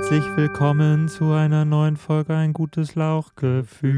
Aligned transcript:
herzlich 0.00 0.24
willkommen 0.34 1.08
zu 1.08 1.32
einer 1.32 1.66
neuen 1.66 1.98
Folge 1.98 2.34
Ein 2.34 2.54
gutes 2.54 2.94
Lauchgefühl. 2.94 3.90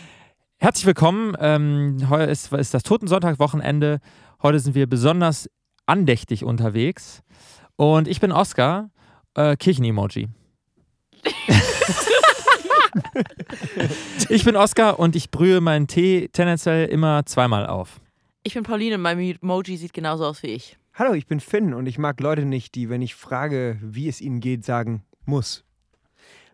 Herzlich 0.56 0.86
willkommen. 0.86 1.36
Ähm, 1.38 2.06
heute 2.08 2.30
ist, 2.30 2.54
ist 2.54 2.72
das 2.72 2.82
Totensonntag-Wochenende. 2.82 4.00
Heute 4.42 4.60
sind 4.60 4.74
wir 4.74 4.86
besonders 4.86 5.50
andächtig 5.84 6.42
unterwegs. 6.42 7.22
Und 7.76 8.08
ich 8.08 8.20
bin 8.20 8.32
Oskar, 8.32 8.88
äh, 9.34 9.58
Kirchen-Emoji. 9.58 10.30
ich 14.30 14.44
bin 14.46 14.56
Oskar 14.56 14.98
und 14.98 15.16
ich 15.16 15.30
brühe 15.30 15.60
meinen 15.60 15.86
Tee 15.86 16.30
tendenziell 16.32 16.88
immer 16.88 17.26
zweimal 17.26 17.66
auf. 17.66 18.00
Ich 18.42 18.54
bin 18.54 18.62
Pauline, 18.62 18.96
mein 18.96 19.20
Emoji 19.20 19.76
sieht 19.76 19.92
genauso 19.92 20.24
aus 20.24 20.42
wie 20.42 20.48
ich. 20.48 20.78
Hallo, 20.96 21.12
ich 21.14 21.26
bin 21.26 21.40
Finn 21.40 21.74
und 21.74 21.86
ich 21.86 21.98
mag 21.98 22.20
Leute 22.20 22.44
nicht, 22.44 22.76
die, 22.76 22.88
wenn 22.88 23.02
ich 23.02 23.16
frage, 23.16 23.76
wie 23.82 24.06
es 24.06 24.20
ihnen 24.20 24.38
geht, 24.38 24.64
sagen 24.64 25.02
muss. 25.24 25.64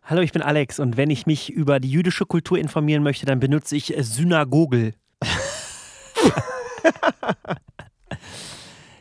Hallo, 0.03 0.23
ich 0.23 0.33
bin 0.33 0.41
Alex 0.41 0.81
und 0.81 0.97
wenn 0.97 1.11
ich 1.11 1.27
mich 1.27 1.51
über 1.51 1.79
die 1.79 1.91
jüdische 1.91 2.25
Kultur 2.25 2.57
informieren 2.59 3.03
möchte, 3.03 3.27
dann 3.27 3.39
benutze 3.39 3.77
ich 3.77 3.95
Synagogel. 3.99 4.95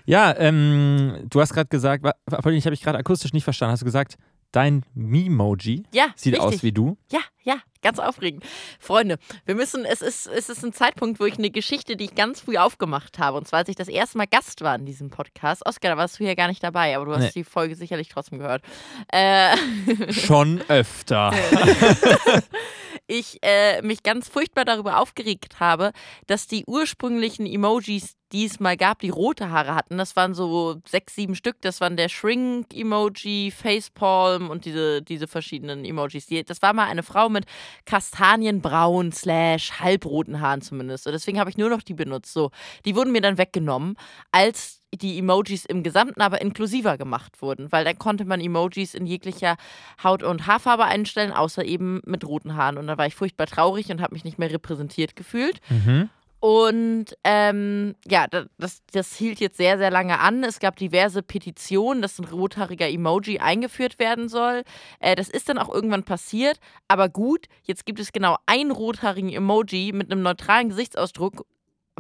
ja, 0.06 0.36
ähm, 0.38 1.26
du 1.30 1.40
hast 1.40 1.54
gerade 1.54 1.70
gesagt, 1.70 2.06
ich 2.06 2.66
habe 2.66 2.74
ich 2.74 2.82
gerade 2.82 2.98
akustisch 2.98 3.32
nicht 3.32 3.46
verstanden. 3.46 3.72
Hast 3.72 3.80
du 3.80 3.86
gesagt, 3.86 4.18
dein 4.52 4.84
Memoji 4.94 5.84
ja, 5.94 6.08
sieht 6.18 6.34
richtig. 6.34 6.54
aus 6.56 6.64
wie 6.64 6.74
du? 6.74 6.98
Ja, 7.14 7.22
ja, 7.44 7.58
ganz 7.82 8.00
aufregend. 8.00 8.44
Freunde, 8.80 9.18
wir 9.46 9.56
müssen, 9.56 9.86
es 9.86 10.02
ist, 10.02 10.28
es 10.28 10.50
ist 10.50 10.64
ein 10.64 10.74
Zeitpunkt, 10.74 11.20
wo 11.20 11.26
ich 11.26 11.38
eine 11.38 11.50
Geschichte, 11.50 11.96
die 11.96 12.06
ich 12.06 12.16
ganz 12.16 12.42
früh 12.42 12.58
aufgemacht 12.58 13.20
habe, 13.20 13.38
und 13.38 13.48
zwar 13.48 13.60
als 13.60 13.70
ich 13.70 13.76
das 13.76 13.88
erste 13.88 14.18
Mal 14.18 14.28
Gast 14.28 14.62
war 14.62 14.76
in 14.76 14.86
diesem 14.86 15.10
Podcast. 15.10 15.66
Oskar, 15.66 15.92
da 15.92 15.98
warst 15.98 16.20
du 16.20 16.24
ja 16.24 16.36
gar 16.36 16.48
nicht 16.48 16.64
dabei, 16.64 16.96
aber 16.96 17.06
du 17.06 17.14
hast 17.14 17.22
nee. 17.22 17.32
die 17.36 17.44
Folge 17.44 17.76
sicherlich 17.76 18.10
trotzdem 18.10 18.40
gehört. 18.40 18.64
Äh, 19.12 19.56
Schon 20.10 20.62
öfter. 20.68 21.34
ich 23.10 23.40
äh, 23.42 23.82
mich 23.82 24.04
ganz 24.04 24.30
furchtbar 24.30 24.66
darüber 24.66 25.00
aufgeregt 25.00 25.60
habe, 25.60 25.92
dass 26.28 26.48
die 26.48 26.64
ursprünglichen 26.66 27.46
Emojis, 27.46 28.16
die 28.32 28.46
es 28.46 28.60
mal 28.60 28.78
gab, 28.78 29.00
die 29.00 29.10
rote 29.10 29.50
Haare 29.50 29.74
hatten. 29.74 29.98
Das 29.98 30.16
waren 30.16 30.36
so 30.36 30.80
sechs, 30.86 31.16
sieben 31.16 31.36
Stück. 31.36 31.58
Das 31.62 31.82
waren 31.82 31.98
der 31.98 32.10
Shrink-Emoji, 32.10 33.52
Facepalm 33.52 34.50
und 34.50 34.66
diese, 34.66 35.02
diese 35.02 35.28
verschiedenen 35.28 35.84
Emojis. 35.84 36.28
Das 36.46 36.62
war 36.62 36.74
mal 36.74 36.88
eine 36.88 37.04
Frau 37.04 37.29
mit 37.30 37.46
kastanienbraun 37.86 39.12
slash 39.12 39.80
halbroten 39.80 40.42
Haaren 40.42 40.62
zumindest. 40.62 41.08
Und 41.08 41.14
deswegen 41.14 41.40
habe 41.40 41.50
ich 41.50 41.58
nur 41.58 41.70
noch 41.70 41.82
die 41.82 41.94
benutzt. 41.94 42.34
So, 42.34 42.52
die 42.86 42.96
wurden 42.96 43.12
mir 43.12 43.22
dann 43.22 43.38
weggenommen, 43.38 43.96
als 44.32 44.82
die 44.94 45.20
Emojis 45.20 45.66
im 45.66 45.84
Gesamten 45.84 46.22
aber 46.22 46.42
inklusiver 46.42 46.98
gemacht 46.98 47.42
wurden, 47.42 47.72
weil 47.72 47.86
dann 47.86 48.00
konnte 48.00 48.26
man 48.26 48.42
Emojis 48.42 48.96
in 48.96 49.06
jeglicher 49.06 49.56
Haut- 50.04 50.24
und 50.24 50.48
Haarfarbe 50.48 50.86
einstellen, 50.86 51.32
außer 51.32 51.64
eben 51.64 52.02
mit 52.06 52.26
roten 52.26 52.56
Haaren. 52.56 52.78
Und 52.78 52.88
da 52.88 52.98
war 52.98 53.06
ich 53.06 53.16
furchtbar 53.16 53.48
traurig 53.48 53.92
und 53.92 54.02
habe 54.02 54.14
mich 54.14 54.24
nicht 54.24 54.40
mehr 54.40 54.52
repräsentiert 54.52 55.16
gefühlt. 55.16 55.60
Mhm. 55.70 56.10
Und 56.40 57.18
ähm, 57.26 57.96
ja, 58.08 58.28
das, 58.28 58.82
das 58.92 59.16
hielt 59.16 59.42
jetzt 59.42 59.58
sehr, 59.58 59.78
sehr 59.78 59.92
lange 59.92 60.20
an. 60.20 60.44
Es 60.44 60.60
gab 60.60 60.78
diverse 60.78 61.22
Petitionen, 61.22 62.02
dass 62.02 62.18
ein 62.18 62.26
rothaariger 62.26 62.88
Emoji 62.88 63.40
eingeführt 63.40 64.00
werden 64.00 64.30
soll. 64.30 64.64
Äh, 65.00 65.16
das 65.16 65.28
ist 65.28 65.50
dann 65.50 65.58
auch 65.58 65.70
irgendwann 65.70 66.04
passiert. 66.04 66.60
Aber 66.88 67.10
gut, 67.10 67.48
jetzt 67.64 67.86
gibt 67.86 68.00
es 68.00 68.14
genau 68.14 68.38
einen 68.46 68.72
rothaarigen 68.72 69.30
Emoji 69.30 69.92
mit 69.92 70.12
einem 70.12 70.22
neutralen 70.22 70.70
Gesichtsausdruck 70.70 71.46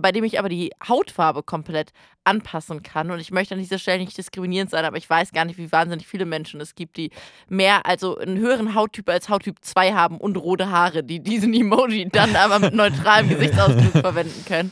bei 0.02 0.12
dem 0.12 0.24
ich 0.24 0.40
aber 0.40 0.50
die 0.50 0.72
Hautfarbe 0.88 1.44
komplett 1.44 1.91
anpassen 2.29 2.84
kann. 2.84 3.09
Und 3.12 3.19
ich 3.19 3.31
möchte 3.31 3.56
an 3.56 3.59
dieser 3.59 3.79
Stelle 3.79 4.00
nicht 4.00 4.17
diskriminierend 4.17 4.69
sein, 4.69 4.85
aber 4.85 4.97
ich 4.97 5.09
weiß 5.09 5.31
gar 5.31 5.45
nicht, 5.45 5.57
wie 5.57 5.72
wahnsinnig 5.72 6.07
viele 6.07 6.25
Menschen 6.25 6.62
es 6.62 6.75
gibt, 6.75 6.97
die 6.97 7.09
mehr, 7.47 7.85
also 7.85 8.17
einen 8.17 8.38
höheren 8.38 8.75
Hauttyp 8.75 9.09
als 9.09 9.29
Hauttyp 9.29 9.57
2 9.62 9.94
haben 9.94 10.17
und 10.17 10.38
rote 10.38 10.69
Haare, 10.69 11.03
die 11.03 11.19
diesen 11.19 11.53
Emoji 11.53 12.07
dann 12.09 12.35
aber 12.35 12.59
mit 12.59 12.73
neutralem 12.73 13.29
Gesichtsausdruck 13.29 14.01
verwenden 14.01 14.45
können. 14.45 14.72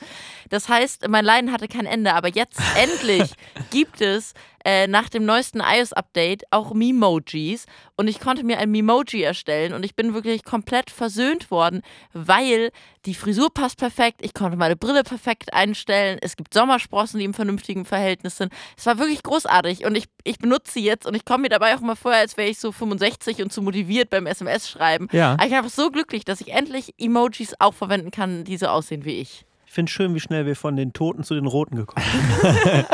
Das 0.50 0.70
heißt, 0.70 1.08
mein 1.10 1.26
Leiden 1.26 1.52
hatte 1.52 1.68
kein 1.68 1.86
Ende, 1.86 2.14
aber 2.14 2.30
jetzt 2.30 2.62
endlich 2.76 3.32
gibt 3.70 4.02
es 4.02 4.34
äh, 4.64 4.88
nach 4.88 5.10
dem 5.10 5.26
neuesten 5.26 5.62
iOS-Update 5.62 6.44
auch 6.52 6.74
Memojis 6.74 7.66
und 7.96 8.08
ich 8.08 8.20
konnte 8.20 8.44
mir 8.44 8.58
ein 8.60 8.72
Memoji 8.72 9.22
erstellen 9.22 9.74
und 9.74 9.86
ich 9.86 9.96
bin 9.96 10.14
wirklich 10.14 10.44
komplett 10.44 10.90
versöhnt 10.90 11.52
worden, 11.52 11.82
weil 12.14 12.72
die 13.06 13.14
Frisur 13.14 13.50
passt 13.54 13.78
perfekt, 13.78 14.20
ich 14.22 14.34
konnte 14.34 14.58
meine 14.58 14.76
Brille 14.76 15.04
perfekt 15.04 15.54
einstellen, 15.54 16.18
es 16.22 16.36
gibt 16.36 16.54
Sommersprossen, 16.54 17.20
die 17.20 17.26
im 17.26 17.34
vernünftigen 17.34 17.47
Verhältnis 17.86 18.38
sind. 18.38 18.52
Es 18.78 18.86
war 18.86 19.00
wirklich 19.00 19.24
großartig 19.24 19.86
und 19.86 19.96
ich, 19.96 20.06
ich 20.24 20.40
benutze 20.40 20.74
sie 20.74 20.84
jetzt 20.84 21.06
und 21.06 21.16
ich 21.16 21.26
komme 21.26 21.44
mir 21.44 21.50
dabei 21.50 21.76
auch 21.76 21.82
mal 21.82 21.96
vor, 21.96 22.12
als 22.14 22.38
wäre 22.38 22.50
ich 22.50 22.60
so 22.60 22.72
65 22.72 23.42
und 23.42 23.52
zu 23.52 23.62
motiviert 23.62 24.10
beim 24.10 24.28
SMS-Schreiben. 24.28 25.08
Ja. 25.12 25.34
ich 25.36 25.50
bin 25.50 25.54
einfach 25.54 25.72
so 25.72 25.90
glücklich, 25.90 26.26
dass 26.26 26.42
ich 26.42 26.54
endlich 26.54 26.94
Emojis 26.98 27.56
auch 27.60 27.74
verwenden 27.74 28.12
kann, 28.12 28.44
die 28.44 28.58
so 28.58 28.68
aussehen 28.68 29.06
wie 29.06 29.20
ich. 29.20 29.46
Ich 29.66 29.74
finde 29.74 29.90
es 29.90 29.94
schön, 29.94 30.16
wie 30.16 30.20
schnell 30.20 30.46
wir 30.46 30.56
von 30.56 30.76
den 30.76 30.94
Toten 30.94 31.24
zu 31.24 31.36
den 31.36 31.46
Roten 31.46 31.76
gekommen 31.76 32.06
sind. 32.42 32.86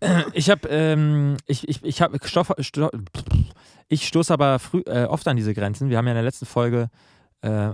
ich 0.32 0.50
habe, 0.50 0.68
ähm, 0.68 1.36
ich, 1.46 1.68
ich, 1.68 1.84
ich 1.84 2.02
habe, 2.02 2.18
Stoff, 2.24 2.52
Stoff, 2.60 2.90
ich 3.88 4.06
stoße 4.06 4.32
aber 4.32 4.58
früh, 4.58 4.82
äh, 4.86 5.04
oft 5.04 5.26
an 5.28 5.36
diese 5.36 5.54
Grenzen. 5.54 5.90
Wir 5.90 5.98
haben 5.98 6.06
ja 6.06 6.12
in 6.12 6.16
der 6.16 6.24
letzten 6.24 6.46
Folge 6.46 6.88
äh, 7.44 7.70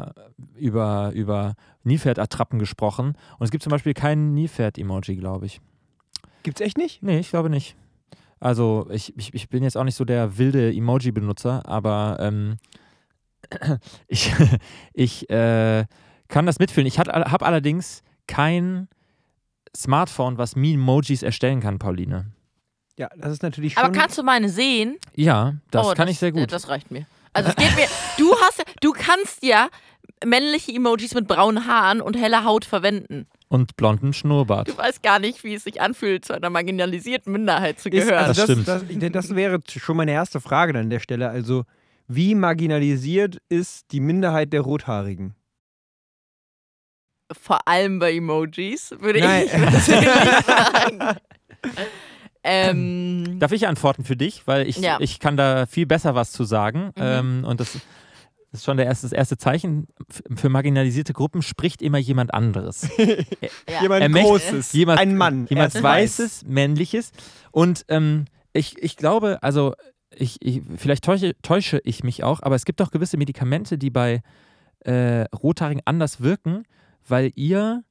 über, 0.56 1.12
über 1.14 1.54
Nilpferd-Attrappen 1.84 2.58
gesprochen 2.58 3.14
und 3.38 3.44
es 3.44 3.50
gibt 3.50 3.62
zum 3.62 3.70
Beispiel 3.70 3.94
keinen 3.94 4.34
Nilpferd-Emoji, 4.34 5.16
glaube 5.16 5.46
ich. 5.46 5.60
Gibt's 6.42 6.60
echt 6.60 6.76
nicht? 6.76 7.02
Nee, 7.02 7.20
ich 7.20 7.30
glaube 7.30 7.50
nicht. 7.50 7.76
Also 8.40 8.86
ich, 8.90 9.16
ich, 9.16 9.34
ich 9.34 9.48
bin 9.48 9.62
jetzt 9.62 9.76
auch 9.76 9.84
nicht 9.84 9.94
so 9.94 10.04
der 10.04 10.38
wilde 10.38 10.72
Emoji-Benutzer, 10.72 11.66
aber 11.66 12.16
ähm, 12.20 12.56
ich, 14.08 14.32
ich 14.92 15.30
äh, 15.30 15.84
kann 16.28 16.46
das 16.46 16.58
mitfühlen. 16.58 16.86
Ich 16.86 16.98
habe 16.98 17.46
allerdings 17.46 18.02
kein 18.26 18.88
Smartphone, 19.76 20.38
was 20.38 20.54
Emojis 20.54 21.22
erstellen 21.22 21.60
kann, 21.60 21.78
Pauline. 21.78 22.32
Ja, 22.96 23.08
das 23.16 23.32
ist 23.32 23.42
natürlich 23.42 23.74
schon. 23.74 23.84
Aber 23.84 23.92
kannst 23.92 24.18
du 24.18 24.22
meine 24.22 24.48
sehen? 24.48 24.96
Ja, 25.14 25.54
das 25.70 25.86
oh, 25.86 25.90
kann 25.90 26.06
das, 26.06 26.10
ich 26.10 26.18
sehr 26.18 26.32
gut. 26.32 26.52
Das 26.52 26.68
reicht 26.68 26.90
mir. 26.90 27.06
Also 27.32 27.50
es 27.50 27.56
geht 27.56 27.76
mir. 27.76 27.86
Du 28.18 28.34
hast, 28.36 28.62
du 28.80 28.92
kannst 28.92 29.42
ja 29.42 29.68
männliche 30.24 30.72
Emojis 30.72 31.14
mit 31.14 31.28
braunen 31.28 31.66
Haaren 31.66 32.00
und 32.00 32.16
heller 32.16 32.44
Haut 32.44 32.64
verwenden. 32.64 33.26
Und 33.48 33.76
blonden 33.76 34.12
Schnurrbart. 34.12 34.68
Du 34.68 34.76
weißt 34.76 35.02
gar 35.02 35.18
nicht, 35.18 35.42
wie 35.42 35.54
es 35.54 35.64
sich 35.64 35.80
anfühlt, 35.80 36.24
zu 36.24 36.34
einer 36.34 36.50
marginalisierten 36.50 37.32
Minderheit 37.32 37.80
zu 37.80 37.90
gehören. 37.90 38.30
Ist, 38.30 38.40
also 38.40 38.54
das, 38.54 38.64
das, 38.64 38.84
das, 38.88 39.12
das 39.12 39.34
wäre 39.34 39.60
schon 39.66 39.96
meine 39.96 40.12
erste 40.12 40.40
Frage 40.40 40.78
an 40.78 40.90
der 40.90 41.00
Stelle. 41.00 41.30
Also, 41.30 41.64
wie 42.06 42.34
marginalisiert 42.34 43.38
ist 43.48 43.90
die 43.92 44.00
Minderheit 44.00 44.52
der 44.52 44.60
Rothaarigen? 44.60 45.34
vor 47.32 47.66
allem 47.66 47.98
bei 47.98 48.14
Emojis, 48.14 48.94
würde 48.98 49.20
Nein. 49.20 49.44
ich 49.44 49.82
sagen. 49.82 50.98
Ähm, 52.42 53.38
Darf 53.38 53.52
ich 53.52 53.66
antworten 53.66 54.04
für 54.04 54.16
dich? 54.16 54.46
Weil 54.46 54.66
ich, 54.66 54.76
ja. 54.78 54.98
ich 55.00 55.18
kann 55.18 55.36
da 55.36 55.66
viel 55.66 55.86
besser 55.86 56.14
was 56.14 56.32
zu 56.32 56.44
sagen. 56.44 56.92
Mhm. 56.96 57.02
Ähm, 57.02 57.44
und 57.44 57.60
das, 57.60 57.72
das, 57.72 57.82
ist 58.60 58.64
schon 58.64 58.76
der 58.76 58.86
erste, 58.86 59.06
das 59.06 59.12
erste 59.12 59.36
Zeichen. 59.36 59.86
Für 60.08 60.48
marginalisierte 60.48 61.12
Gruppen 61.12 61.42
spricht 61.42 61.82
immer 61.82 61.98
jemand 61.98 62.32
anderes. 62.32 62.88
ja. 62.98 63.82
Jemand 63.82 64.14
Großes. 64.14 64.72
Jemand, 64.72 65.00
ein 65.00 65.16
Mann. 65.16 65.46
Jemand 65.48 65.80
Weißes, 65.80 66.44
Männliches. 66.46 67.12
Und 67.50 67.84
ähm, 67.88 68.24
ich, 68.52 68.82
ich 68.82 68.96
glaube, 68.96 69.42
also 69.42 69.74
ich, 70.14 70.38
ich, 70.40 70.62
vielleicht 70.76 71.04
täusche, 71.04 71.34
täusche 71.42 71.80
ich 71.84 72.02
mich 72.02 72.24
auch, 72.24 72.42
aber 72.42 72.56
es 72.56 72.64
gibt 72.64 72.80
doch 72.80 72.90
gewisse 72.90 73.16
Medikamente, 73.16 73.78
die 73.78 73.90
bei 73.90 74.22
äh, 74.80 75.24
Rothaarigen 75.34 75.82
anders 75.84 76.20
wirken 76.20 76.64
weil 77.10 77.32
ihr, 77.34 77.84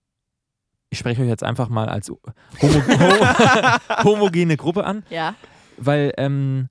ich 0.90 1.00
spreche 1.00 1.22
euch 1.22 1.28
jetzt 1.28 1.44
einfach 1.44 1.70
mal 1.70 1.88
als 1.88 2.10
homo 2.10 2.20
homogene 4.04 4.58
Gruppe 4.58 4.86
an, 4.86 5.04
ja. 5.10 5.36
weil 5.78 6.14
ähm, 6.18 6.70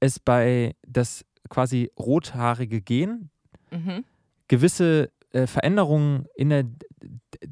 es 0.00 0.18
bei 0.18 0.74
das 0.86 1.24
quasi 1.48 1.90
rothaarige 1.98 2.80
Gen 2.80 3.30
mhm. 3.70 4.04
gewisse 4.48 5.10
äh, 5.32 5.46
Veränderungen 5.46 6.26
in 6.34 6.50
der 6.50 6.64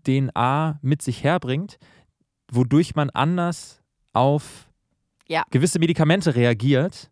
DNA 0.06 0.78
mit 0.82 1.02
sich 1.02 1.22
herbringt, 1.22 1.78
wodurch 2.50 2.94
man 2.94 3.10
anders 3.10 3.82
auf 4.12 4.68
ja. 5.28 5.44
gewisse 5.50 5.78
Medikamente 5.78 6.34
reagiert. 6.34 7.10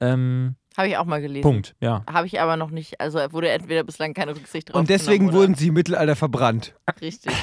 Ähm, 0.00 0.56
habe 0.76 0.88
ich 0.88 0.96
auch 0.98 1.06
mal 1.06 1.22
gelesen. 1.22 1.42
Punkt, 1.42 1.74
ja. 1.80 2.04
Habe 2.08 2.26
ich 2.26 2.38
aber 2.40 2.56
noch 2.58 2.70
nicht, 2.70 3.00
also 3.00 3.18
wurde 3.32 3.48
entweder 3.48 3.82
bislang 3.82 4.12
keine 4.12 4.36
Rücksicht 4.36 4.68
drauf. 4.68 4.78
Und 4.78 4.90
deswegen 4.90 5.32
wurden 5.32 5.54
sie 5.54 5.68
im 5.68 5.74
Mittelalter 5.74 6.16
verbrannt. 6.16 6.74
Richtig. 7.00 7.32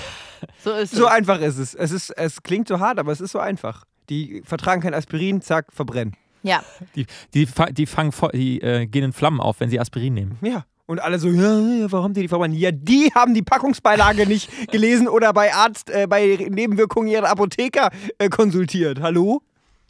So 0.63 0.72
ist 0.72 0.94
es. 0.94 1.00
So 1.00 1.06
einfach 1.07 1.40
ist 1.40 1.57
es. 1.57 1.74
Es, 1.74 1.92
ist. 1.92 2.10
es 2.12 2.44
klingt 2.44 2.68
so 2.68 2.80
hart, 2.80 3.00
aber 3.00 3.12
es 3.12 3.22
ist 3.22 3.31
so 3.31 3.40
einfach. 3.40 3.86
Die 4.10 4.42
vertragen 4.45 4.81
kein 4.81 4.94
Aspirin, 4.94 5.42
zack, 5.42 5.72
verbrennen. 5.72 6.16
Ja. 6.44 6.62
Die, 6.95 7.06
die, 7.34 7.48
die, 7.72 7.86
fangen, 7.86 8.13
die 8.34 8.62
äh, 8.62 8.86
gehen 8.86 9.06
in 9.06 9.13
Flammen 9.13 9.40
auf, 9.40 9.60
wenn 9.60 9.69
sie 9.69 9.80
Aspirin 9.80 10.13
nehmen. 10.13 10.38
Ja. 10.42 10.66
Und 10.86 11.00
alle 11.00 11.18
so, 11.18 11.30
ja, 11.30 11.90
warum 11.92 12.04
haben 12.04 12.13
die 12.13 12.22
die 12.22 12.28
verbrannt? 12.28 12.56
Ja, 12.56 12.72
die 12.72 13.10
haben 13.16 13.34
die 13.34 13.42
Packungsbeilage 13.42 14.28
nicht 14.28 14.50
gelesen 14.69 15.07
oder 15.07 15.31
bei 15.31 15.54
Arzt, 15.54 15.90
äh, 15.90 16.07
bei 16.07 16.48
Nebenwirkungen 16.50 17.07
ihrer 17.07 17.30
Apotheker 17.30 17.90
äh, 18.18 18.28
konsultiert. 18.28 19.00
Hallo? 19.01 19.42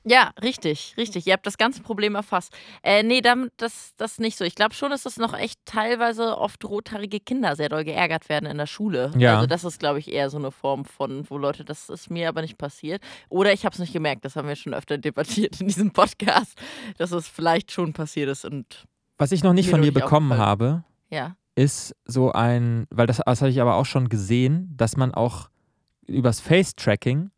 Ja, 0.05 0.31
richtig, 0.41 0.95
richtig. 0.97 1.27
Ihr 1.27 1.33
habt 1.33 1.45
das 1.45 1.57
ganze 1.57 1.81
Problem 1.81 2.15
erfasst. 2.15 2.53
Äh, 2.83 3.03
nee, 3.03 3.21
damit, 3.21 3.53
das, 3.57 3.93
das 3.95 4.19
nicht 4.19 4.37
so. 4.37 4.43
Ich 4.43 4.55
glaube 4.55 4.73
schon, 4.73 4.89
dass 4.89 5.03
das 5.03 5.17
noch 5.17 5.33
echt 5.33 5.59
teilweise 5.65 6.37
oft 6.37 6.63
rothaarige 6.65 7.21
Kinder 7.21 7.55
sehr 7.55 7.69
doll 7.69 7.85
geärgert 7.85 8.27
werden 8.27 8.49
in 8.49 8.57
der 8.57 8.67
Schule. 8.67 9.11
Ja. 9.17 9.35
Also 9.35 9.47
das 9.47 9.63
ist, 9.63 9.79
glaube 9.79 9.99
ich, 9.99 10.11
eher 10.11 10.29
so 10.29 10.37
eine 10.37 10.51
Form 10.51 10.83
von, 10.83 11.29
wo 11.29 11.37
Leute, 11.37 11.63
das 11.63 11.89
ist 11.89 12.09
mir 12.09 12.27
aber 12.27 12.41
nicht 12.41 12.57
passiert. 12.57 13.01
Oder 13.29 13.53
ich 13.53 13.63
habe 13.65 13.73
es 13.73 13.79
nicht 13.79 13.93
gemerkt, 13.93 14.25
das 14.25 14.35
haben 14.35 14.47
wir 14.47 14.57
schon 14.57 14.73
öfter 14.73 14.97
debattiert 14.97 15.61
in 15.61 15.67
diesem 15.67 15.91
Podcast, 15.91 16.57
dass 16.97 17.11
es 17.11 17.27
vielleicht 17.29 17.71
schon 17.71 17.93
passiert 17.93 18.29
ist 18.29 18.43
und 18.43 18.85
Was 19.17 19.31
ich 19.31 19.43
noch 19.43 19.53
nicht 19.53 19.69
von 19.69 19.81
dir 19.81 19.93
bekommen 19.93 20.37
habe, 20.37 20.83
ja. 21.09 21.37
ist 21.55 21.95
so 22.03 22.33
ein, 22.33 22.87
weil 22.89 23.07
das, 23.07 23.21
das 23.25 23.41
habe 23.41 23.51
ich 23.51 23.61
aber 23.61 23.75
auch 23.75 23.85
schon 23.85 24.09
gesehen, 24.09 24.73
dass 24.75 24.97
man 24.97 25.13
auch 25.13 25.49
übers 26.05 26.41
Face-Tracking 26.41 27.31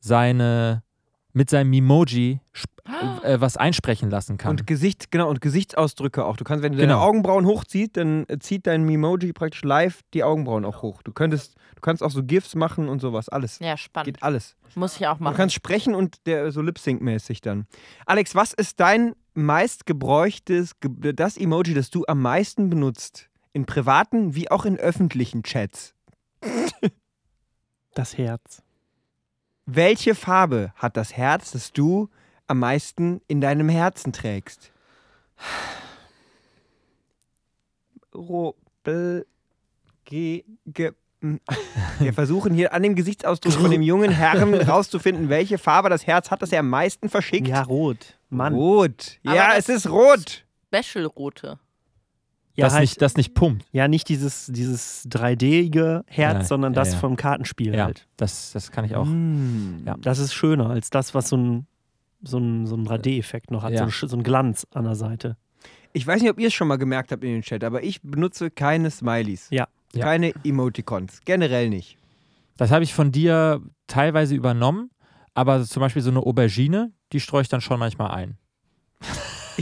seine 0.00 0.82
mit 1.32 1.50
seinem 1.50 1.72
Emoji 1.72 2.40
sp- 2.52 2.70
äh, 3.22 3.40
was 3.40 3.56
einsprechen 3.56 4.10
lassen 4.10 4.36
kann. 4.38 4.50
Und 4.50 4.66
Gesicht, 4.66 5.10
genau, 5.10 5.28
und 5.30 5.40
Gesichtsausdrücke 5.40 6.24
auch. 6.24 6.36
Du 6.36 6.44
kannst, 6.44 6.62
wenn 6.62 6.72
du 6.72 6.78
deine 6.78 6.92
Genau. 6.94 7.02
Augenbrauen 7.04 7.46
hochziehst, 7.46 7.96
dann 7.96 8.24
äh, 8.28 8.38
zieht 8.38 8.66
dein 8.66 8.84
Memoji 8.84 9.32
praktisch 9.32 9.62
live 9.62 10.00
die 10.14 10.24
Augenbrauen 10.24 10.64
auch 10.64 10.82
hoch. 10.82 11.02
Du 11.02 11.12
könntest, 11.12 11.54
du 11.76 11.80
kannst 11.82 12.02
auch 12.02 12.10
so 12.10 12.24
GIFs 12.24 12.54
machen 12.56 12.88
und 12.88 13.00
sowas. 13.00 13.28
Alles. 13.28 13.58
Ja, 13.60 13.76
spannend. 13.76 14.06
Geht 14.14 14.22
alles. 14.22 14.56
Muss 14.74 14.96
ich 14.96 15.06
auch 15.06 15.18
Du 15.18 15.24
machen. 15.24 15.36
kannst 15.36 15.54
sprechen 15.54 15.94
und 15.94 16.26
der 16.26 16.50
so 16.52 16.62
Lip-Sync-mäßig 16.62 17.40
dann. 17.40 17.66
Alex, 18.06 18.34
was 18.34 18.52
ist 18.52 18.80
dein 18.80 19.14
meistgebräuchtes, 19.34 20.80
ge 20.80 21.12
das 21.12 21.36
Emoji, 21.36 21.74
das 21.74 21.90
du 21.90 22.04
am 22.08 22.20
meisten 22.22 22.70
benutzt? 22.70 23.28
In 23.52 23.66
privaten 23.66 24.34
wie 24.34 24.50
auch 24.50 24.64
in 24.64 24.76
öffentlichen 24.78 25.42
Chats. 25.42 25.94
Das 27.94 28.16
Herz. 28.16 28.62
Welche 29.72 30.16
Farbe 30.16 30.72
hat 30.74 30.96
das 30.96 31.16
Herz, 31.16 31.52
das 31.52 31.72
du 31.72 32.08
am 32.48 32.58
meisten 32.58 33.20
in 33.28 33.40
deinem 33.40 33.68
Herzen 33.68 34.12
trägst? 34.12 34.72
Ro, 38.12 38.56
bl, 38.82 39.24
g, 40.04 40.44
g. 40.66 40.90
m. 41.20 41.38
Wir 42.00 42.12
versuchen 42.12 42.52
hier 42.52 42.72
an 42.72 42.82
dem 42.82 42.96
Gesichtsausdruck 42.96 43.52
von 43.52 43.70
dem 43.70 43.82
jungen 43.82 44.10
Herrn 44.10 44.54
rauszufinden, 44.68 45.28
welche 45.28 45.56
Farbe 45.56 45.88
das 45.88 46.04
Herz 46.04 46.32
hat, 46.32 46.42
das 46.42 46.50
er 46.50 46.60
am 46.60 46.68
meisten 46.68 47.08
verschickt. 47.08 47.46
Ja, 47.46 47.62
rot. 47.62 48.18
Mann. 48.28 48.54
Rot. 48.54 49.20
Aber 49.24 49.36
Ja, 49.36 49.54
es 49.56 49.68
ist 49.68 49.88
rot. 49.88 50.44
Special-Rote. 50.74 51.60
Ja, 52.54 52.66
das, 52.66 52.74
halt, 52.74 52.82
nicht, 52.82 53.00
das 53.00 53.16
nicht 53.16 53.34
pumpt. 53.34 53.64
ja, 53.72 53.88
nicht 53.88 54.08
dieses, 54.08 54.46
dieses 54.46 55.06
3D-ige 55.08 56.04
Herz, 56.06 56.34
Ja, 56.38 56.44
sondern 56.44 56.72
ja, 56.72 56.80
das 56.80 56.92
ja. 56.94 56.98
vom 56.98 57.16
Kartenspiel 57.16 57.74
Ja, 57.74 57.84
halt. 57.84 58.06
das, 58.16 58.52
das 58.52 58.70
kann 58.72 58.84
ich 58.84 58.96
auch. 58.96 59.06
Mm. 59.06 59.86
Ja. 59.86 59.96
Das 60.00 60.18
ist 60.18 60.34
schöner 60.34 60.68
als 60.68 60.90
das, 60.90 61.14
was 61.14 61.28
so 61.28 61.36
ein, 61.36 61.66
so 62.22 62.38
ein, 62.38 62.66
so 62.66 62.76
ein 62.76 62.86
3D-Effekt 62.86 63.50
noch 63.50 63.62
hat. 63.62 63.72
Ja. 63.72 63.88
So, 63.88 64.06
ein, 64.06 64.08
so 64.10 64.16
ein 64.16 64.22
Glanz 64.22 64.66
an 64.74 64.84
der 64.84 64.96
Seite. 64.96 65.36
Ich 65.92 66.06
weiß 66.06 66.20
nicht, 66.22 66.30
ob 66.30 66.38
ihr 66.38 66.48
es 66.48 66.54
schon 66.54 66.68
mal 66.68 66.76
gemerkt 66.76 67.12
habt 67.12 67.24
in 67.24 67.30
den 67.30 67.42
Chat, 67.42 67.64
aber 67.64 67.82
ich 67.82 68.02
benutze 68.02 68.50
keine 68.50 68.90
Smileys. 68.90 69.48
Ja. 69.50 69.68
Ja. 69.94 70.04
Keine 70.04 70.32
Emoticons. 70.44 71.20
Generell 71.24 71.68
nicht. 71.68 71.96
Das 72.56 72.70
habe 72.70 72.84
ich 72.84 72.94
von 72.94 73.10
dir 73.10 73.60
teilweise 73.86 74.34
übernommen, 74.34 74.90
aber 75.34 75.64
zum 75.64 75.80
Beispiel 75.80 76.02
so 76.02 76.10
eine 76.10 76.20
Aubergine, 76.20 76.92
die 77.12 77.20
streue 77.20 77.42
ich 77.42 77.48
dann 77.48 77.60
schon 77.60 77.78
manchmal 77.80 78.10
ein. 78.12 78.36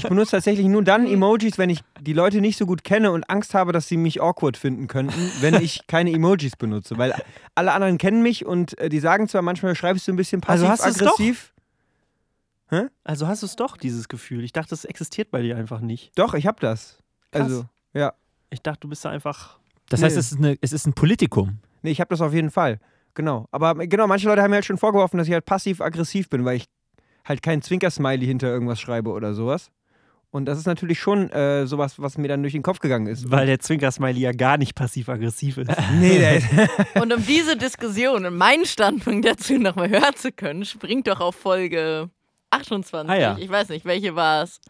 Ich 0.05 0.09
benutze 0.09 0.33
tatsächlich 0.33 0.67
nur 0.67 0.83
dann 0.83 1.07
Emojis, 1.07 1.59
wenn 1.59 1.71
ich 1.71 1.81
die 2.01 2.13
Leute 2.13 2.41
nicht 2.41 2.57
so 2.57 2.67
gut 2.67 2.85
kenne 2.85 3.11
und 3.13 3.29
Angst 3.31 3.55
habe, 3.55 3.73
dass 3.73 3.89
sie 3.89 3.97
mich 3.97 4.21
awkward 4.23 4.57
finden 4.57 4.87
könnten, 4.89 5.31
wenn 5.41 5.55
ich 5.55 5.87
keine 5.87 6.13
Emojis 6.13 6.57
benutze. 6.57 6.97
Weil 6.99 7.15
alle 7.55 7.73
anderen 7.73 7.99
kennen 7.99 8.23
mich 8.23 8.47
und 8.47 8.79
äh, 8.79 8.89
die 8.89 9.01
sagen 9.01 9.29
zwar 9.29 9.43
manchmal, 9.43 9.75
schreibst 9.75 10.09
du 10.09 10.13
ein 10.13 10.17
bisschen 10.17 10.43
Also 10.45 10.67
passiv-aggressiv. 10.67 11.53
Also 13.05 13.27
hast 13.27 13.43
du 13.43 13.47
es 13.47 13.57
doch, 13.57 13.77
dieses 13.79 14.09
Gefühl. 14.09 14.45
Ich 14.45 14.53
dachte, 14.53 14.75
es 14.75 14.85
existiert 14.85 15.31
bei 15.31 15.41
dir 15.41 15.57
einfach 15.57 15.81
nicht. 15.81 16.13
Doch, 16.19 16.35
ich 16.35 16.47
habe 16.47 16.59
das. 16.61 16.99
Krass. 17.33 17.43
Also, 17.43 17.65
ja. 17.95 18.13
Ich 18.51 18.61
dachte, 18.63 18.81
du 18.81 18.89
bist 18.89 19.05
da 19.05 19.11
einfach. 19.11 19.59
Das 19.89 20.01
Nee. 20.01 20.07
heißt, 20.07 20.17
es 20.19 20.33
ist, 20.33 20.39
eine, 20.39 20.59
es 20.61 20.73
ist 20.73 20.87
ein 20.87 20.93
Politikum. 20.93 21.59
Nee, 21.83 21.91
ich 21.91 22.01
habe 22.01 22.11
das 22.11 22.21
auf 22.21 22.35
jeden 22.35 22.51
Fall. 22.51 22.79
Genau. 23.15 23.47
Aber 23.53 23.75
genau, 23.87 24.07
manche 24.07 24.29
Leute 24.29 24.43
haben 24.43 24.51
mir 24.51 24.57
halt 24.57 24.67
schon 24.67 24.77
vorgeworfen, 24.79 25.17
dass 25.17 25.27
ich 25.27 25.33
halt 25.33 25.47
passiv-aggressiv 25.47 26.29
bin, 26.29 26.45
weil 26.45 26.59
ich 26.59 26.67
halt 27.25 27.43
kein 27.43 27.63
Zwinker-Smiley 27.63 28.27
hinter 28.27 28.49
irgendwas 28.49 28.81
schreibe 28.81 29.11
oder 29.11 29.33
sowas. 29.35 29.71
Und 30.31 30.45
das 30.45 30.59
ist 30.59 30.67
natürlich 30.67 31.01
schon 31.01 31.31
äh, 31.31 31.67
sowas, 31.67 31.99
was 31.99 32.19
mir 32.19 32.29
dann 32.29 32.43
durch 32.43 32.53
den 32.53 32.63
Kopf 32.63 32.81
gegangen 32.81 33.07
ist. 33.07 33.31
Weil 33.31 33.47
der 33.47 33.61
Zwinker-Smiley 33.61 34.21
ja 34.21 34.33
gar 34.33 34.59
nicht 34.59 34.75
passiv-aggressiv 34.75 35.57
ist. 35.57 35.71
Nee, 35.99 36.19
der 36.19 36.37
ist. 36.37 36.47
Und 37.01 37.13
um 37.15 37.25
diese 37.25 37.57
Diskussion 37.57 38.27
und 38.27 38.37
meinen 38.37 38.67
Standpunkt 38.67 39.27
dazu 39.27 39.55
nochmal 39.59 39.89
hören 39.89 40.15
zu 40.17 40.31
können, 40.31 40.65
springt 40.67 41.07
doch 41.09 41.21
auf 41.21 41.35
Folge 41.35 42.11
28. 42.51 43.11
Ah, 43.11 43.17
ja. 43.17 43.37
Ich 43.39 43.49
weiß 43.49 43.71
nicht, 43.71 43.87
welche 43.87 44.15
war 44.17 44.43
es. 44.43 44.61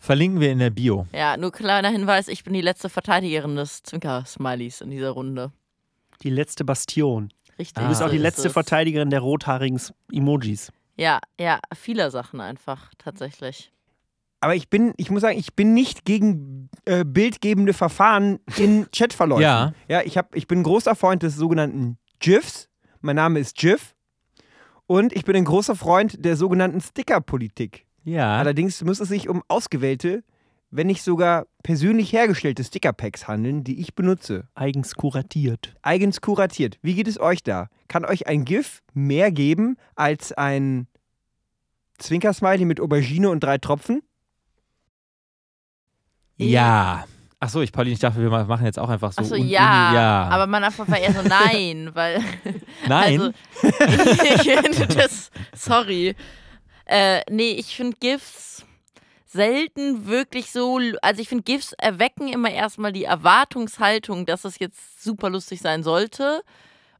Verlinken 0.00 0.40
wir 0.40 0.50
in 0.50 0.58
der 0.58 0.70
Bio. 0.70 1.06
Ja, 1.14 1.36
nur 1.36 1.52
kleiner 1.52 1.88
Hinweis, 1.90 2.26
ich 2.28 2.42
bin 2.44 2.52
die 2.52 2.60
letzte 2.60 2.88
Verteidigerin 2.88 3.54
des 3.56 3.82
Zwinker-Smileys 3.84 4.80
in 4.80 4.90
dieser 4.90 5.10
Runde. 5.10 5.52
Die 6.22 6.30
letzte 6.30 6.64
Bastion. 6.64 7.30
Richtig. 7.58 7.80
Du 7.82 7.88
bist 7.88 8.02
Ah. 8.02 8.06
auch 8.06 8.10
die 8.10 8.18
letzte. 8.18 8.50
Verteidigerin 8.50 9.10
der 9.10 9.20
rothaarigen 9.20 9.80
Emojis. 10.12 10.72
Ja, 10.96 11.20
ja, 11.40 11.60
vieler 11.74 12.10
Sachen 12.10 12.40
einfach, 12.40 12.90
tatsächlich. 12.98 13.70
Aber 14.44 14.54
ich 14.54 14.68
bin, 14.68 14.92
ich 14.98 15.10
muss 15.10 15.22
sagen, 15.22 15.38
ich 15.38 15.54
bin 15.54 15.72
nicht 15.72 16.04
gegen 16.04 16.68
äh, 16.84 17.02
bildgebende 17.02 17.72
Verfahren 17.72 18.40
in 18.58 18.86
Chatverläufen. 18.94 19.42
Ja. 19.42 19.72
Ja, 19.88 20.02
ich, 20.02 20.18
hab, 20.18 20.36
ich 20.36 20.46
bin 20.46 20.58
ein 20.58 20.64
großer 20.64 20.94
Freund 20.94 21.22
des 21.22 21.34
sogenannten 21.34 21.96
GIFs. 22.18 22.68
Mein 23.00 23.16
Name 23.16 23.40
ist 23.40 23.56
GIF. 23.56 23.94
Und 24.86 25.14
ich 25.14 25.24
bin 25.24 25.34
ein 25.34 25.46
großer 25.46 25.74
Freund 25.74 26.22
der 26.22 26.36
sogenannten 26.36 26.82
Stickerpolitik. 26.82 27.86
Ja. 28.04 28.36
Allerdings 28.36 28.84
muss 28.84 29.00
es 29.00 29.08
sich 29.08 29.30
um 29.30 29.42
ausgewählte, 29.48 30.22
wenn 30.70 30.88
nicht 30.88 31.02
sogar 31.02 31.46
persönlich 31.62 32.12
hergestellte 32.12 32.64
Stickerpacks 32.64 33.26
handeln, 33.26 33.64
die 33.64 33.80
ich 33.80 33.94
benutze. 33.94 34.46
Eigens 34.54 34.94
kuratiert. 34.94 35.74
Eigens 35.80 36.20
kuratiert. 36.20 36.78
Wie 36.82 36.92
geht 36.92 37.08
es 37.08 37.18
euch 37.18 37.42
da? 37.42 37.68
Kann 37.88 38.04
euch 38.04 38.26
ein 38.26 38.44
GIF 38.44 38.82
mehr 38.92 39.32
geben 39.32 39.78
als 39.94 40.32
ein 40.32 40.86
Zwinkersmiley 41.98 42.66
mit 42.66 42.78
Aubergine 42.78 43.30
und 43.30 43.42
drei 43.42 43.56
Tropfen? 43.56 44.02
Ja. 46.36 47.04
Achso, 47.40 47.60
ich, 47.60 47.72
Pauline, 47.72 47.92
ich 47.94 48.00
dachte, 48.00 48.20
wir 48.20 48.30
machen 48.30 48.64
jetzt 48.64 48.78
auch 48.78 48.88
einfach 48.88 49.12
so. 49.12 49.20
Achso, 49.20 49.34
un- 49.34 49.46
ja, 49.46 49.92
ja. 49.92 50.28
Aber 50.30 50.46
man 50.46 50.64
einfach 50.64 50.88
war 50.88 50.98
eher 50.98 51.12
so 51.12 51.20
nein, 51.28 51.90
weil. 51.92 52.22
Nein. 52.88 53.20
Also, 53.20 53.32
ich 53.62 54.42
finde 54.60 54.86
das. 54.86 55.30
Sorry. 55.54 56.14
Äh, 56.86 57.20
nee, 57.30 57.50
ich 57.52 57.76
finde 57.76 57.96
GIFs 58.00 58.64
selten 59.26 60.06
wirklich 60.06 60.50
so. 60.52 60.78
Also, 61.02 61.20
ich 61.20 61.28
finde, 61.28 61.44
GIFs 61.44 61.72
erwecken 61.74 62.28
immer 62.28 62.50
erstmal 62.50 62.92
die 62.92 63.04
Erwartungshaltung, 63.04 64.24
dass 64.26 64.44
es 64.44 64.58
jetzt 64.58 65.02
super 65.02 65.28
lustig 65.28 65.60
sein 65.60 65.82
sollte. 65.82 66.42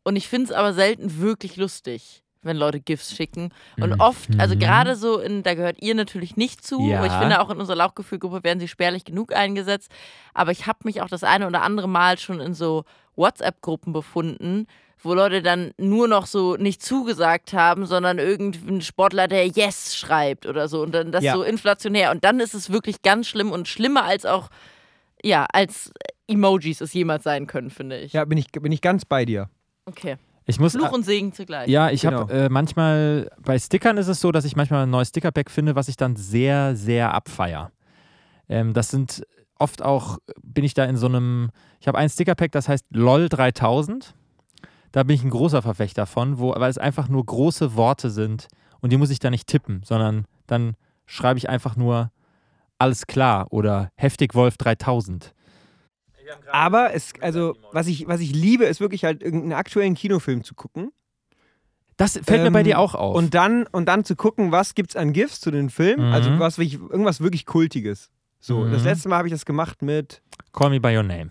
Und 0.02 0.16
ich 0.16 0.28
finde 0.28 0.46
es 0.46 0.52
aber 0.52 0.74
selten 0.74 1.20
wirklich 1.20 1.56
lustig, 1.56 2.22
wenn 2.44 2.56
Leute 2.56 2.80
GIFs 2.80 3.14
schicken. 3.14 3.50
Und 3.80 3.90
Mhm. 3.90 4.00
oft, 4.00 4.28
also 4.38 4.54
Mhm. 4.54 4.58
gerade 4.60 4.96
so, 4.96 5.18
in, 5.18 5.42
da 5.42 5.54
gehört 5.54 5.82
ihr 5.82 5.94
natürlich 5.94 6.36
nicht 6.36 6.64
zu. 6.66 6.80
Ja. 6.88 7.04
Ich 7.04 7.12
finde, 7.12 7.40
auch 7.40 7.50
in 7.50 7.58
unserer 7.58 7.76
Lauchgefühlgruppe 7.76 8.44
werden 8.44 8.60
sie 8.60 8.68
spärlich 8.68 9.04
genug 9.04 9.34
eingesetzt. 9.34 9.90
Aber 10.34 10.50
ich 10.52 10.66
habe 10.66 10.80
mich 10.84 11.02
auch 11.02 11.08
das 11.08 11.24
eine 11.24 11.46
oder 11.46 11.62
andere 11.62 11.88
Mal 11.88 12.18
schon 12.18 12.40
in 12.40 12.54
so 12.54 12.84
WhatsApp-Gruppen 13.16 13.92
befunden, 13.92 14.66
wo 15.02 15.12
Leute 15.14 15.42
dann 15.42 15.72
nur 15.76 16.08
noch 16.08 16.26
so 16.26 16.56
nicht 16.56 16.82
zugesagt 16.82 17.52
haben, 17.52 17.84
sondern 17.86 18.18
irgendein 18.18 18.80
Sportler, 18.80 19.28
der 19.28 19.46
Yes 19.46 19.94
schreibt 19.96 20.46
oder 20.46 20.66
so. 20.68 20.80
Und 20.82 20.92
dann 20.92 21.12
das 21.12 21.22
Ja. 21.24 21.34
so 21.34 21.42
inflationär. 21.42 22.10
Und 22.10 22.24
dann 22.24 22.40
ist 22.40 22.54
es 22.54 22.70
wirklich 22.70 23.02
ganz 23.02 23.26
schlimm 23.28 23.52
und 23.52 23.68
schlimmer 23.68 24.04
als 24.04 24.24
auch, 24.24 24.48
ja, 25.22 25.46
als 25.52 25.92
Emojis 26.26 26.80
es 26.80 26.92
jemals 26.94 27.22
sein 27.24 27.46
können, 27.46 27.68
finde 27.70 27.98
ich. 28.00 28.14
Ja, 28.14 28.24
bin 28.24 28.38
ich, 28.38 28.50
bin 28.50 28.72
ich 28.72 28.80
ganz 28.80 29.04
bei 29.04 29.24
dir. 29.26 29.50
Okay. 29.86 30.16
Ich 30.46 30.60
muss. 30.60 30.72
Fluch 30.72 30.92
und 30.92 31.04
Segen 31.04 31.32
zugleich. 31.32 31.68
Ja, 31.68 31.90
ich 31.90 32.02
Genau. 32.02 32.20
habe 32.20 32.32
äh, 32.32 32.48
manchmal, 32.48 33.30
bei 33.42 33.58
Stickern 33.58 33.96
ist 33.96 34.08
es 34.08 34.20
so, 34.20 34.32
dass 34.32 34.44
ich 34.44 34.56
manchmal 34.56 34.84
ein 34.84 34.90
neues 34.90 35.08
Stickerpack 35.08 35.50
finde, 35.50 35.74
was 35.74 35.88
ich 35.88 35.96
dann 35.96 36.16
sehr, 36.16 36.76
sehr 36.76 37.14
abfeier. 37.14 37.70
Ähm, 38.48 38.72
das 38.74 38.88
sind 38.90 39.22
oft 39.58 39.82
auch, 39.82 40.18
bin 40.42 40.64
ich 40.64 40.74
da 40.74 40.84
in 40.84 40.96
so 40.96 41.06
einem, 41.06 41.50
ich 41.80 41.88
habe 41.88 41.96
ein 41.98 42.08
Stickerpack, 42.08 42.52
das 42.52 42.68
heißt 42.68 42.84
LOL 42.90 43.28
3000. 43.28 44.14
Da 44.92 45.02
bin 45.02 45.14
ich 45.16 45.24
ein 45.24 45.30
großer 45.30 45.62
Verfechter 45.62 46.06
von, 46.06 46.38
wo, 46.38 46.54
weil 46.56 46.70
es 46.70 46.78
einfach 46.78 47.08
nur 47.08 47.24
große 47.24 47.74
Worte 47.74 48.10
sind 48.10 48.48
und 48.80 48.92
die 48.92 48.96
muss 48.96 49.10
ich 49.10 49.18
da 49.18 49.30
nicht 49.30 49.46
tippen, 49.48 49.82
sondern 49.84 50.26
dann 50.46 50.74
schreibe 51.06 51.38
ich 51.38 51.48
einfach 51.48 51.74
nur 51.76 52.10
alles 52.78 53.06
klar 53.06 53.46
oder 53.50 53.90
heftig 53.96 54.34
Wolf 54.34 54.56
3000. 54.56 55.32
Aber 56.52 56.94
es, 56.94 57.12
also, 57.20 57.56
was 57.72 57.86
ich, 57.86 58.06
was 58.06 58.20
ich 58.20 58.32
liebe, 58.34 58.64
ist 58.64 58.80
wirklich 58.80 59.04
halt 59.04 59.22
irgendeinen 59.22 59.52
aktuellen 59.54 59.94
Kinofilm 59.94 60.44
zu 60.44 60.54
gucken. 60.54 60.90
Das 61.96 62.18
fällt 62.24 62.42
mir 62.42 62.50
bei 62.50 62.60
Ähm, 62.60 62.64
dir 62.64 62.78
auch 62.80 62.94
auf. 62.94 63.14
Und 63.14 63.34
dann, 63.34 63.66
und 63.70 63.86
dann 63.86 64.04
zu 64.04 64.16
gucken, 64.16 64.50
was 64.50 64.74
gibt's 64.74 64.96
an 64.96 65.12
GIFs 65.12 65.40
zu 65.40 65.50
den 65.52 65.70
Filmen. 65.70 66.08
Mhm. 66.08 66.12
Also 66.12 66.38
was 66.38 66.58
irgendwas 66.58 67.20
wirklich 67.20 67.46
Kultiges. 67.46 68.10
So, 68.40 68.60
Mhm. 68.64 68.72
das 68.72 68.84
letzte 68.84 69.08
Mal 69.08 69.18
habe 69.18 69.28
ich 69.28 69.32
das 69.34 69.46
gemacht 69.46 69.80
mit 69.82 70.20
Call 70.52 70.70
me 70.70 70.80
by 70.80 70.96
your 70.96 71.02
name. 71.04 71.30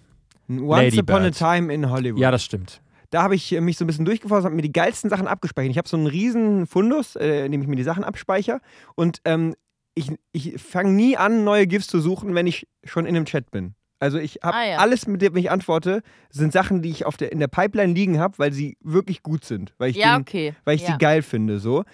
Once 0.50 0.84
Lady 0.84 1.00
Upon 1.00 1.18
a 1.18 1.20
Bird. 1.26 1.38
Time 1.38 1.74
in 1.74 1.90
Hollywood. 1.90 2.20
Ja, 2.22 2.32
das 2.32 2.44
stimmt. 2.44 2.82
da 3.12 3.22
habe 3.24 3.36
ich 3.36 3.52
äh, 3.54 3.62
mich 3.62 3.78
so 3.78 3.84
ein 3.84 3.88
bisschen 3.88 4.06
durchgeforstet, 4.06 4.46
habe 4.46 4.56
mir 4.56 4.62
die 4.64 4.72
geilsten 4.72 5.10
Sachen 5.10 5.28
abgespeichert. 5.28 5.70
Ich 5.72 5.78
habe 5.78 5.88
so 5.88 5.96
einen 5.98 6.08
riesen 6.08 6.66
Fundus, 6.66 7.16
äh, 7.16 7.46
in 7.46 7.52
dem 7.52 7.62
ich 7.62 7.68
mir 7.68 7.76
die 7.76 7.84
Sachen 7.84 8.04
abspeichere. 8.04 8.60
Und 8.96 9.20
ähm, 9.26 9.56
ich, 9.96 10.12
ich 10.32 10.60
fange 10.62 10.92
nie 10.94 11.16
an, 11.18 11.44
neue 11.44 11.68
GIFs 11.68 11.86
zu 11.88 12.00
suchen, 12.00 12.34
wenn 12.34 12.48
ich 12.48 12.68
schon 12.84 13.06
in 13.06 13.16
einem 13.16 13.26
Chat 13.26 13.52
bin. 13.52 13.76
Also 14.04 14.18
ich 14.18 14.40
habe 14.44 14.58
Ah, 14.58 14.66
ja. 14.66 14.78
alles, 14.80 15.08
mit 15.08 15.22
dem 15.22 15.38
ich 15.38 15.50
antworte, 15.50 16.02
sind 16.30 16.52
Sachen, 16.52 16.82
die 16.82 16.90
ich 16.90 17.06
auf 17.06 17.16
der, 17.16 17.32
in 17.32 17.40
der 17.40 17.48
Pipeline 17.48 17.94
liegen 17.94 18.20
habe, 18.20 18.38
weil 18.38 18.52
sie 18.52 18.76
wirklich 18.82 19.24
gut 19.24 19.46
sind. 19.46 19.74
Weil 19.78 19.92
ich, 19.92 19.96
Ja, 19.96 20.18
den, 20.18 20.22
okay. 20.24 20.54
weil 20.66 20.76
ich 20.76 20.82
ja. 20.82 20.92
die 20.92 20.98
geil 20.98 21.22
finde. 21.22 21.60
So. 21.60 21.86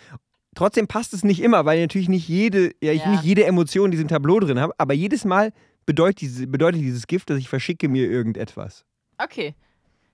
Trotzdem 0.56 0.88
passt 0.88 1.14
es 1.14 1.24
nicht 1.24 1.40
immer, 1.40 1.66
weil 1.66 1.78
ich 1.78 1.84
natürlich 1.84 2.10
nicht 2.10 2.28
jede, 2.28 2.72
ja, 2.82 2.94
ich 2.94 3.06
nicht 3.06 3.22
jede 3.24 3.46
Emotion 3.46 3.86
in 3.86 3.92
diesem 3.92 4.08
Tableau 4.08 4.40
drin 4.40 4.60
habe, 4.60 4.74
aber 4.80 4.96
jedes 4.96 5.24
Mal 5.24 5.54
bedeutet, 5.86 6.22
diese, 6.22 6.48
bedeutet 6.48 6.82
dieses 6.82 7.06
Gift, 7.06 7.30
dass 7.30 7.38
ich 7.38 7.48
verschicke 7.48 7.88
mir 7.88 8.10
irgendetwas. 8.10 8.86
Okay. 9.20 9.54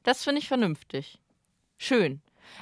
Das 0.04 0.24
finde 0.26 0.40
ich 0.40 0.50
vernünftig. 0.50 1.20
Schön. 1.78 2.20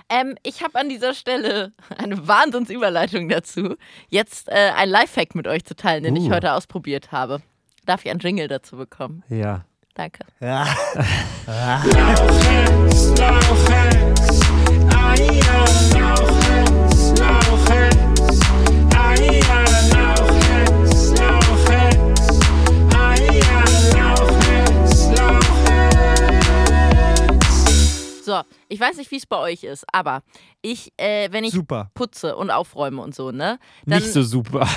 Ähm, 0.10 0.36
ich 0.44 0.62
habe 0.64 0.80
an 0.80 0.90
dieser 0.90 1.16
Stelle 1.16 1.74
eine 1.98 2.28
Wahnsinnsüberleitung 2.28 3.30
dazu, 3.30 3.76
jetzt 4.10 4.48
äh, 4.50 4.72
ein 4.78 4.90
Lifehack 4.90 5.34
mit 5.34 5.48
euch 5.48 5.66
zu 5.66 5.76
teilen, 5.76 6.04
den 6.04 6.16
ich 6.16 6.26
Uh. 6.30 6.32
heute 6.34 6.54
ausprobiert 6.54 7.12
habe. 7.12 7.42
Darf 7.86 8.06
ich 8.06 8.12
einen 8.12 8.20
Jingle 8.20 8.48
dazu 8.48 8.78
bekommen? 8.78 9.24
Ja. 9.30 9.66
Danke. 9.96 10.26
So, 28.26 28.42
ich 28.70 28.80
weiß 28.80 28.98
nicht, 28.98 29.12
wie 29.12 29.18
es 29.18 29.26
bei 29.26 29.38
euch 29.38 29.64
ist, 29.64 29.86
aber 29.92 30.24
ich, 30.62 30.94
äh, 30.98 31.28
wenn 31.32 31.44
ich 31.44 31.52
Super. 31.52 31.92
putze 31.94 32.36
und 32.38 32.50
aufräume 32.50 33.02
und 33.02 33.14
so, 33.14 33.32
ne, 33.32 33.60
dann 33.86 34.00
Nicht 34.00 34.14
so 34.14 34.24
super. 34.24 34.68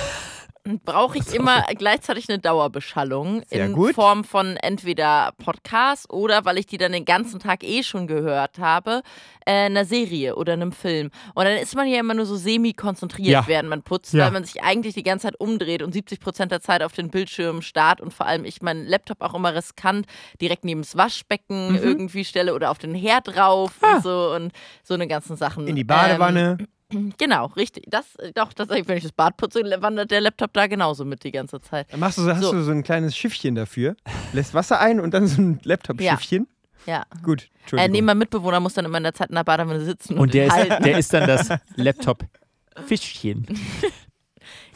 Brauche 0.85 1.18
ich 1.18 1.35
immer 1.35 1.62
gleichzeitig 1.76 2.28
eine 2.28 2.38
Dauerbeschallung 2.38 3.42
Sehr 3.46 3.66
in 3.66 3.73
gut. 3.73 3.94
Form 3.94 4.25
von 4.25 4.56
entweder 4.56 5.32
Podcast 5.38 6.11
oder, 6.12 6.44
weil 6.44 6.58
ich 6.58 6.66
die 6.66 6.78
dann 6.78 6.92
den 6.92 7.04
ganzen 7.04 7.40
Tag 7.40 7.62
eh 7.64 7.82
schon 7.82 8.06
gehört 8.06 8.58
habe, 8.58 9.02
äh, 9.44 9.66
einer 9.66 9.85
Serie 9.85 10.37
oder 10.37 10.52
einem 10.54 10.73
Film. 10.73 11.11
Und 11.35 11.44
dann 11.44 11.56
ist 11.56 11.75
man 11.75 11.87
ja 11.88 12.00
immer 12.00 12.14
nur 12.14 12.26
so 12.26 12.37
semi-konzentriert, 12.37 13.28
Ja. 13.28 13.44
während 13.46 13.68
man 13.68 13.82
putzt, 13.82 14.12
Ja. 14.12 14.25
weil 14.25 14.32
man 14.32 14.44
sich 14.44 14.62
eigentlich 14.62 14.94
die 14.94 15.02
ganze 15.02 15.28
Zeit 15.28 15.40
umdreht 15.40 15.82
und 15.82 15.92
70 15.92 16.20
Prozent 16.20 16.52
der 16.52 16.61
Zeit 16.61 16.82
auf 16.82 16.92
den 16.92 17.11
Bildschirm 17.11 17.62
starrt 17.62 18.00
und 18.00 18.12
vor 18.12 18.26
allem 18.26 18.44
ich 18.44 18.62
meinen 18.62 18.87
Laptop 18.87 19.20
auch 19.23 19.35
immer 19.35 19.54
riskant 19.54 20.06
direkt 20.40 20.64
neben 20.64 20.82
das 20.82 20.96
Waschbecken 20.96 21.73
Mhm. 21.73 21.78
irgendwie 21.78 22.25
stelle 22.25 22.54
oder 22.54 22.70
auf 22.70 22.78
den 22.78 22.94
Herd 22.94 23.28
drauf 23.37 23.73
und 23.80 24.02
so 24.02 24.32
und 24.35 24.52
so 24.82 24.94
eine 24.94 25.06
ganzen 25.06 25.37
Sachen. 25.37 25.66
In 25.68 25.76
die 25.76 25.85
Badewanne. 25.85 26.56
Ähm, 26.61 26.66
Genau, 27.18 27.46
richtig. 27.56 27.84
Das, 27.88 28.04
doch, 28.34 28.52
das, 28.52 28.68
wenn 28.68 28.96
ich 28.96 29.02
das 29.02 29.12
Bad 29.12 29.36
putze, 29.36 29.60
wandert 29.82 30.10
der 30.10 30.20
Laptop 30.20 30.52
da 30.52 30.66
genauso 30.68 31.04
mit 31.04 31.24
die 31.24 31.32
ganze 31.32 31.60
Zeit. 31.60 31.92
Dann 31.92 32.00
machst 32.00 32.18
du, 32.18 32.22
hast 32.30 32.42
so. 32.42 32.52
du 32.52 32.62
so 32.62 32.70
ein 32.70 32.82
kleines 32.84 33.16
Schiffchen 33.16 33.54
dafür, 33.56 33.96
lässt 34.32 34.54
Wasser 34.54 34.80
ein 34.80 35.00
und 35.00 35.12
dann 35.12 35.26
so 35.26 35.42
ein 35.42 35.60
Laptop-Schiffchen. 35.64 36.46
Ja. 36.86 37.04
Gut, 37.24 37.42
Äh, 37.42 37.46
Entschuldigung. 37.62 37.92
nee, 37.92 38.02
mein 38.02 38.18
Mitbewohner 38.18 38.60
muss 38.60 38.74
dann 38.74 38.84
immer 38.84 38.98
in 38.98 39.02
der 39.04 39.14
Zeit 39.14 39.30
in 39.30 39.34
der 39.34 39.42
Badewanne 39.42 39.84
sitzen 39.84 40.14
und, 40.14 40.20
Und 40.20 40.34
der 40.34 40.46
ist, 40.46 40.68
der 40.84 40.98
ist 40.98 41.12
dann 41.12 41.26
das 41.26 41.48
Laptop-Fischchen. 41.76 43.46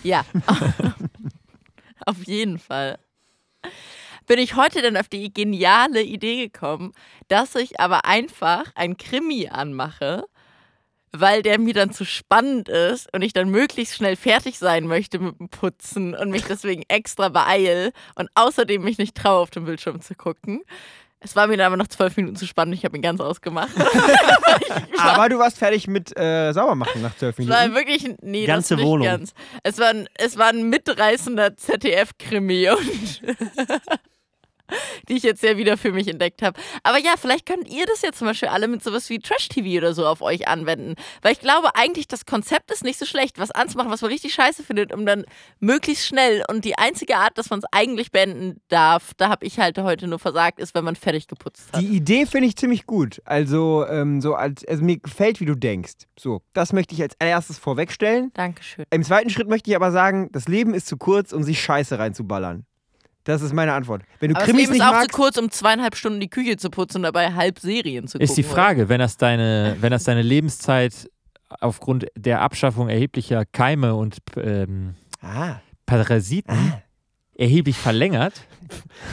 Ja. 0.02 0.24
Auf 2.06 2.26
jeden 2.26 2.58
Fall. 2.58 2.98
Bin 4.26 4.38
ich 4.38 4.56
heute 4.56 4.80
dann 4.82 4.96
auf 4.96 5.08
die 5.08 5.32
geniale 5.32 6.02
Idee 6.02 6.48
gekommen, 6.48 6.92
dass 7.28 7.54
ich 7.54 7.78
aber 7.80 8.04
einfach 8.06 8.64
ein 8.74 8.96
Krimi 8.96 9.48
anmache, 9.48 10.24
weil 11.12 11.42
der 11.42 11.58
mir 11.58 11.74
dann 11.74 11.92
zu 11.92 12.04
spannend 12.04 12.68
ist 12.68 13.12
und 13.12 13.22
ich 13.22 13.32
dann 13.32 13.48
möglichst 13.50 13.96
schnell 13.96 14.16
fertig 14.16 14.58
sein 14.58 14.86
möchte 14.86 15.18
mit 15.18 15.38
dem 15.40 15.48
Putzen 15.48 16.14
und 16.14 16.30
mich 16.30 16.44
deswegen 16.44 16.82
extra 16.88 17.28
beeil 17.28 17.92
und 18.14 18.28
außerdem 18.34 18.82
mich 18.82 18.98
nicht 18.98 19.16
traue, 19.16 19.38
auf 19.40 19.50
den 19.50 19.64
Bildschirm 19.64 20.00
zu 20.00 20.14
gucken. 20.14 20.62
Es 21.22 21.36
war 21.36 21.46
mir 21.48 21.58
dann 21.58 21.66
aber 21.66 21.76
noch 21.76 21.88
zwölf 21.88 22.16
Minuten 22.16 22.36
zu 22.36 22.46
spannend, 22.46 22.74
ich 22.74 22.84
habe 22.86 22.96
ihn 22.96 23.02
ganz 23.02 23.20
ausgemacht. 23.20 23.68
Aber 24.98 25.28
du 25.28 25.38
warst 25.38 25.58
fertig 25.58 25.86
mit 25.86 26.16
äh, 26.18 26.52
Saubermachen 26.52 27.02
nach 27.02 27.14
zwölf 27.14 27.38
Es 27.38 27.46
war 27.46 27.60
Minuten. 27.66 27.74
wirklich, 27.78 28.14
nee, 28.22 28.46
Ganze 28.46 28.74
das 28.74 28.78
nicht 28.78 28.86
Wohnung. 28.86 29.06
ganz. 29.06 29.34
Es 29.62 29.78
war 29.78 29.88
ein, 29.88 30.08
es 30.14 30.38
war 30.38 30.46
ein 30.48 30.70
mitreißender 30.70 31.58
ZDF-Krimi 31.58 32.70
und 32.70 33.22
die 35.08 35.14
ich 35.14 35.22
jetzt 35.22 35.42
ja 35.42 35.56
wieder 35.56 35.76
für 35.76 35.92
mich 35.92 36.08
entdeckt 36.08 36.42
habe. 36.42 36.58
Aber 36.82 36.98
ja, 36.98 37.14
vielleicht 37.18 37.46
könnt 37.46 37.68
ihr 37.68 37.86
das 37.86 38.02
ja 38.02 38.12
zum 38.12 38.26
Beispiel 38.26 38.48
alle 38.48 38.68
mit 38.68 38.82
sowas 38.82 39.08
wie 39.10 39.18
Trash-TV 39.18 39.78
oder 39.78 39.94
so 39.94 40.06
auf 40.06 40.22
euch 40.22 40.48
anwenden. 40.48 40.94
Weil 41.22 41.32
ich 41.32 41.40
glaube 41.40 41.74
eigentlich, 41.74 42.08
das 42.08 42.26
Konzept 42.26 42.70
ist 42.70 42.84
nicht 42.84 42.98
so 42.98 43.06
schlecht, 43.06 43.38
was 43.38 43.50
anzumachen, 43.50 43.90
was 43.90 44.02
man 44.02 44.10
richtig 44.10 44.34
scheiße 44.34 44.62
findet, 44.62 44.92
um 44.92 45.06
dann 45.06 45.24
möglichst 45.58 46.06
schnell 46.06 46.44
und 46.48 46.64
die 46.64 46.78
einzige 46.78 47.16
Art, 47.16 47.38
dass 47.38 47.50
man 47.50 47.60
es 47.60 47.64
eigentlich 47.72 48.12
beenden 48.12 48.60
darf, 48.68 49.12
da 49.16 49.28
habe 49.28 49.46
ich 49.46 49.58
halt 49.58 49.78
heute 49.78 50.06
nur 50.06 50.18
versagt, 50.18 50.60
ist, 50.60 50.74
wenn 50.74 50.84
man 50.84 50.96
fertig 50.96 51.26
geputzt 51.26 51.72
hat. 51.72 51.80
Die 51.80 51.86
Idee 51.86 52.26
finde 52.26 52.48
ich 52.48 52.56
ziemlich 52.56 52.86
gut. 52.86 53.20
Also, 53.24 53.86
ähm, 53.88 54.20
so 54.20 54.34
als, 54.34 54.64
also 54.64 54.82
mir 54.84 54.98
gefällt, 54.98 55.40
wie 55.40 55.46
du 55.46 55.54
denkst. 55.54 56.06
So, 56.18 56.42
das 56.52 56.72
möchte 56.72 56.94
ich 56.94 57.02
als 57.02 57.14
allererstes 57.18 57.58
vorwegstellen. 57.58 58.30
Dankeschön. 58.34 58.84
Im 58.90 59.04
zweiten 59.04 59.30
Schritt 59.30 59.48
möchte 59.48 59.70
ich 59.70 59.76
aber 59.76 59.90
sagen, 59.92 60.28
das 60.32 60.48
Leben 60.48 60.74
ist 60.74 60.86
zu 60.86 60.96
kurz, 60.96 61.32
um 61.32 61.42
sich 61.42 61.60
Scheiße 61.60 61.98
reinzuballern. 61.98 62.66
Das 63.24 63.42
ist 63.42 63.52
meine 63.52 63.72
Antwort. 63.74 64.02
Wenn 64.18 64.30
du 64.30 64.36
Aber 64.36 64.44
das 64.44 64.50
Krimis 64.50 64.62
Leben 64.62 64.72
ist 64.72 64.78
nicht 64.78 64.88
auch 64.88 64.92
magst, 64.92 65.10
zu 65.12 65.16
kurz, 65.16 65.36
um 65.36 65.50
zweieinhalb 65.50 65.94
Stunden 65.94 66.20
die 66.20 66.30
Küche 66.30 66.56
zu 66.56 66.70
putzen 66.70 66.98
und 66.98 67.02
dabei 67.02 67.32
halb 67.32 67.58
Serien 67.58 68.06
zu 68.06 68.18
gucken. 68.18 68.24
Ist 68.24 68.36
die? 68.36 68.42
Frage, 68.42 68.88
wenn 68.88 68.98
das 68.98 69.16
deine, 69.16 69.76
wenn 69.80 69.90
das 69.90 70.04
deine 70.04 70.22
Lebenszeit 70.22 71.10
aufgrund 71.60 72.06
der 72.16 72.40
Abschaffung 72.40 72.88
erheblicher 72.88 73.44
Keime 73.44 73.94
und 73.94 74.18
ähm, 74.36 74.94
ah, 75.20 75.56
Parasiten 75.86 76.74
erheblich 77.34 77.76
verlängert. 77.76 78.34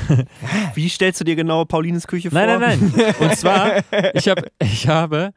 Wie 0.75 0.89
stellst 0.89 1.19
du 1.19 1.23
dir 1.23 1.35
genau 1.35 1.65
Paulines 1.65 2.05
Küche 2.05 2.29
vor? 2.29 2.39
Nein, 2.39 2.59
nein, 2.59 2.93
nein. 2.95 3.15
Und 3.19 3.35
zwar, 3.35 3.77
ich 4.13 4.27
habe, 4.27 4.51
ich 4.59 4.87
habe, 4.87 5.31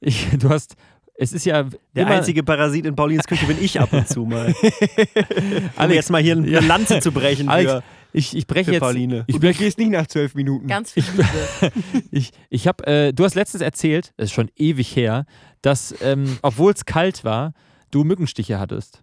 ich, 0.00 0.28
du 0.38 0.50
hast, 0.50 0.74
es 1.14 1.32
ist 1.32 1.46
ja 1.46 1.64
Der 1.94 2.06
einzige 2.08 2.42
Parasit 2.42 2.84
in 2.84 2.96
Paulines 2.96 3.26
Küche 3.26 3.46
bin 3.46 3.62
ich 3.62 3.80
ab 3.80 3.92
und 3.92 4.08
zu 4.08 4.24
mal. 4.24 4.54
Um 4.62 5.70
Alex, 5.76 5.94
jetzt 5.94 6.10
mal 6.10 6.20
hier 6.20 6.36
eine. 6.36 6.60
Lanze 6.60 7.00
zu 7.00 7.12
brechen 7.12 7.48
Alex, 7.48 7.70
für, 7.70 7.82
ich, 8.12 8.36
ich 8.36 8.46
breche 8.46 8.72
jetzt, 8.72 8.80
Pauline. 8.80 9.24
ich 9.26 9.38
breche 9.38 9.64
gehst 9.64 9.78
nicht 9.78 9.90
nach 9.90 10.06
zwölf 10.06 10.34
Minuten. 10.34 10.66
Ganz 10.66 10.92
viel 10.92 11.04
Liebe. 11.04 11.26
Ich, 12.10 12.30
ich 12.50 12.68
habe, 12.68 12.86
äh, 12.86 13.12
du 13.12 13.24
hast 13.24 13.34
letztens 13.34 13.62
erzählt, 13.62 14.12
das 14.16 14.26
ist 14.26 14.32
schon 14.32 14.50
ewig 14.56 14.94
her, 14.94 15.24
dass, 15.62 15.94
ähm, 16.02 16.38
obwohl 16.42 16.72
es 16.72 16.84
kalt 16.84 17.24
war, 17.24 17.54
du 17.90 18.04
Mückenstiche 18.04 18.58
hattest. 18.58 19.02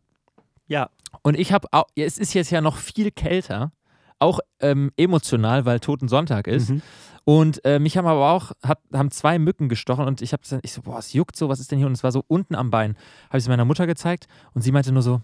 Ja. 0.67 0.89
Und 1.23 1.39
ich 1.39 1.51
habe, 1.51 1.67
es 1.95 2.17
ist 2.17 2.33
jetzt 2.33 2.51
ja 2.51 2.61
noch 2.61 2.77
viel 2.77 3.11
kälter, 3.11 3.71
auch 4.19 4.39
ähm, 4.59 4.91
emotional, 4.97 5.65
weil 5.65 5.79
Toten 5.79 6.07
Sonntag 6.07 6.47
ist. 6.47 6.69
Mhm. 6.69 6.81
Und 7.25 7.63
äh, 7.65 7.79
mich 7.79 7.97
haben 7.97 8.07
aber 8.07 8.31
auch, 8.31 8.51
hat, 8.63 8.79
haben 8.93 9.11
zwei 9.11 9.39
Mücken 9.39 9.69
gestochen 9.69 10.05
und 10.05 10.21
ich 10.21 10.33
habe 10.33 10.43
dann, 10.49 10.59
ich 10.63 10.73
so, 10.73 10.81
boah, 10.81 10.99
es 10.99 11.13
juckt 11.13 11.35
so, 11.35 11.49
was 11.49 11.59
ist 11.59 11.71
denn 11.71 11.77
hier? 11.77 11.87
Und 11.87 11.93
es 11.93 12.03
war 12.03 12.11
so 12.11 12.23
unten 12.27 12.55
am 12.55 12.69
Bein. 12.69 12.95
Habe 13.27 13.37
ich 13.37 13.43
es 13.43 13.47
meiner 13.47 13.65
Mutter 13.65 13.87
gezeigt 13.87 14.27
und 14.53 14.61
sie 14.61 14.71
meinte 14.71 14.91
nur 14.91 15.03
so, 15.03 15.21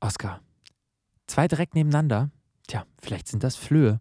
Oskar, 0.00 0.40
zwei 1.26 1.48
direkt 1.48 1.74
nebeneinander, 1.74 2.30
tja, 2.66 2.84
vielleicht 3.00 3.28
sind 3.28 3.42
das 3.42 3.56
Flöhe. 3.56 4.00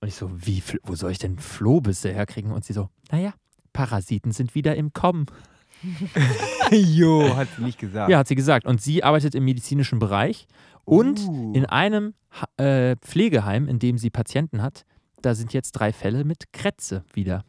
Und 0.00 0.08
ich 0.08 0.14
so, 0.14 0.30
wie, 0.34 0.62
wo 0.82 0.94
soll 0.94 1.12
ich 1.12 1.18
denn 1.18 1.38
Flohbisse 1.38 2.10
herkriegen? 2.12 2.52
Und 2.52 2.64
sie 2.64 2.72
so, 2.72 2.88
naja, 3.10 3.34
Parasiten 3.72 4.32
sind 4.32 4.54
wieder 4.54 4.74
im 4.76 4.92
Kommen. 4.92 5.26
jo, 6.70 7.36
hat 7.36 7.48
sie 7.56 7.62
nicht 7.62 7.78
gesagt. 7.78 8.10
Ja, 8.10 8.18
hat 8.18 8.28
sie 8.28 8.34
gesagt. 8.34 8.66
Und 8.66 8.80
sie 8.80 9.04
arbeitet 9.04 9.34
im 9.34 9.44
medizinischen 9.44 9.98
Bereich 9.98 10.46
und 10.84 11.20
Uh. 11.20 11.52
in 11.54 11.66
einem 11.66 12.14
äh, 12.56 12.96
Pflegeheim, 12.96 13.68
in 13.68 13.78
dem 13.78 13.98
sie 13.98 14.10
Patienten 14.10 14.62
hat, 14.62 14.84
da 15.22 15.34
sind 15.34 15.52
jetzt 15.52 15.72
drei 15.72 15.92
Fälle 15.92 16.24
mit 16.24 16.52
Krätze 16.52 17.04
wieder. 17.12 17.44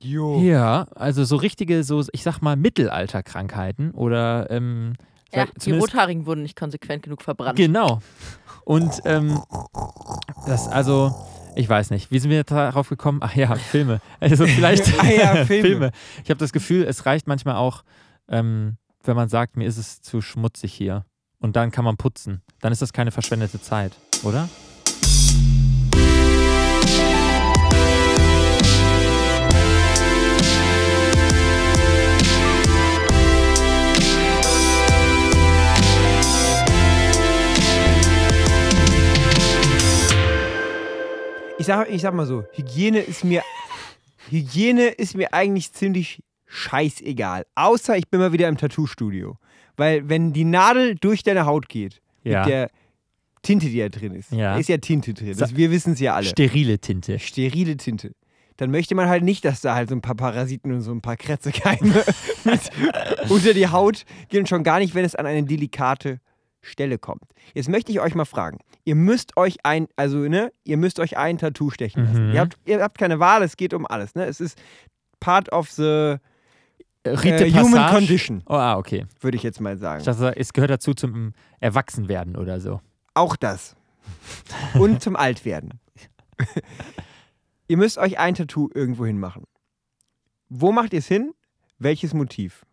Jo. 0.00 0.40
Ja, 0.40 0.86
also 0.94 1.24
so 1.24 1.36
richtige, 1.36 1.82
so 1.82 2.04
ich 2.12 2.22
sag 2.22 2.40
mal 2.40 2.56
Mittelalterkrankheiten 2.56 3.92
oder 3.92 4.50
ähm, 4.50 4.94
Ja, 5.32 5.46
die 5.64 5.72
Rothaarigen 5.72 6.26
wurden 6.26 6.42
nicht 6.42 6.56
konsequent 6.56 7.02
genug 7.02 7.22
verbrannt. 7.22 7.56
Genau. 7.56 8.00
Und 8.64 9.02
ähm, 9.04 9.40
das, 10.46 10.68
also, 10.68 11.14
ich 11.54 11.68
weiß 11.68 11.90
nicht, 11.90 12.10
wie 12.10 12.18
sind 12.18 12.30
wir 12.30 12.44
darauf 12.44 12.88
gekommen? 12.88 13.20
Ach 13.22 13.34
ja, 13.34 13.54
Filme. 13.54 14.00
Also 14.20 14.46
vielleicht 14.46 14.98
Ah 15.02 15.08
ja, 15.08 15.44
Filme. 15.44 15.90
Ich 16.24 16.30
habe 16.30 16.38
das 16.38 16.52
Gefühl, 16.52 16.84
es 16.84 17.06
reicht 17.06 17.26
manchmal 17.26 17.56
auch, 17.56 17.82
ähm, 18.28 18.76
wenn 19.04 19.16
man 19.16 19.28
sagt, 19.28 19.56
mir 19.56 19.66
ist 19.66 19.78
es 19.78 20.00
zu 20.00 20.20
schmutzig 20.20 20.72
hier. 20.72 21.04
Und 21.38 21.56
dann 21.56 21.70
kann 21.70 21.84
man 21.84 21.96
putzen. 21.96 22.42
Dann 22.60 22.72
ist 22.72 22.82
das 22.82 22.92
keine 22.92 23.10
verschwendete 23.10 23.60
Zeit, 23.60 23.92
oder? 24.22 24.48
Ich 41.58 41.66
sag, 41.66 41.88
ich 41.90 42.02
sag 42.02 42.14
mal 42.14 42.26
so, 42.26 42.44
Hygiene 42.52 43.00
ist 43.00 43.24
mir 43.24 43.42
Hygiene 44.30 44.88
ist 44.88 45.16
mir 45.16 45.32
eigentlich 45.32 45.72
ziemlich 45.72 46.22
scheißegal. 46.46 47.46
Außer 47.54 47.96
ich 47.96 48.08
bin 48.08 48.20
mal 48.20 48.32
wieder 48.32 48.48
im 48.48 48.56
Tattoo-Studio. 48.56 49.38
Weil 49.76 50.08
wenn 50.08 50.32
die 50.32 50.44
Nadel 50.44 50.96
durch 50.96 51.22
deine 51.22 51.46
Haut 51.46 51.68
geht, 51.68 52.00
Ja. 52.24 52.40
mit 52.40 52.48
der 52.48 52.70
Tinte, 53.42 53.66
die 53.68 53.78
da 53.78 53.88
drin 53.88 54.14
ist, 54.14 54.32
Ja. 54.32 54.54
da 54.54 54.58
ist 54.58 54.68
ja 54.68 54.78
Tinte 54.78 55.14
drin. 55.14 55.34
Das, 55.36 55.54
wir 55.56 55.70
wissen 55.70 55.92
es 55.92 56.00
ja 56.00 56.14
alle. 56.14 56.26
Sterile 56.26 56.78
Tinte. 56.78 57.18
Sterile 57.18 57.76
Tinte. 57.76 58.12
Dann 58.56 58.70
möchte 58.70 58.94
man 58.94 59.08
halt 59.08 59.22
nicht, 59.22 59.44
dass 59.44 59.60
da 59.60 59.74
halt 59.74 59.90
so 59.90 59.94
ein 59.94 60.00
paar 60.00 60.14
Parasiten 60.14 60.72
und 60.72 60.80
so 60.80 60.90
ein 60.90 61.02
paar 61.02 61.16
Krätzekeime 61.16 62.04
mit 62.44 62.60
unter 63.28 63.54
die 63.54 63.68
Haut 63.68 64.04
gehen. 64.30 64.46
Schon 64.46 64.64
gar 64.64 64.78
nicht, 64.78 64.94
wenn 64.94 65.04
es 65.04 65.14
an 65.14 65.26
eine 65.26 65.44
delikate 65.44 66.20
Stelle 66.66 66.98
kommt. 66.98 67.22
Jetzt 67.54 67.68
möchte 67.68 67.92
ich 67.92 68.00
euch 68.00 68.14
mal 68.14 68.24
fragen. 68.24 68.58
Ihr 68.84 68.94
müsst 68.94 69.36
euch 69.36 69.56
ein, 69.64 69.88
also 69.96 70.18
ne, 70.18 70.52
ihr 70.64 70.76
müsst 70.76 71.00
euch 71.00 71.16
ein 71.16 71.38
Tattoo 71.38 71.70
stechen 71.70 72.04
lassen. 72.04 72.28
Mhm. 72.28 72.34
Ihr, 72.34 72.40
habt, 72.40 72.58
ihr 72.64 72.82
habt 72.82 72.98
keine 72.98 73.18
Wahl, 73.20 73.42
es 73.42 73.56
geht 73.56 73.74
um 73.74 73.86
alles. 73.86 74.14
Ne? 74.14 74.24
Es 74.24 74.40
ist 74.40 74.58
part 75.20 75.52
of 75.52 75.70
the 75.70 76.16
Rite 77.06 77.46
äh, 77.46 77.52
human 77.52 77.90
condition, 77.90 78.42
Oh, 78.46 78.54
ah, 78.54 78.76
okay. 78.76 79.06
würde 79.20 79.36
ich 79.36 79.42
jetzt 79.42 79.60
mal 79.60 79.78
sagen. 79.78 80.02
Dachte, 80.04 80.36
es 80.36 80.52
gehört 80.52 80.70
dazu 80.70 80.92
zum 80.94 81.32
Erwachsenwerden 81.60 82.36
oder 82.36 82.60
so. 82.60 82.80
Auch 83.14 83.36
das. 83.36 83.76
Und 84.74 85.02
zum 85.02 85.16
Altwerden. 85.16 85.80
ihr 87.68 87.76
müsst 87.76 87.98
euch 87.98 88.18
ein 88.18 88.34
Tattoo 88.34 88.68
irgendwo 88.74 89.06
hin 89.06 89.18
machen. 89.18 89.44
Wo 90.48 90.72
macht 90.72 90.92
ihr 90.92 90.98
es 90.98 91.06
hin? 91.06 91.32
Welches 91.78 92.14
Motiv? 92.14 92.64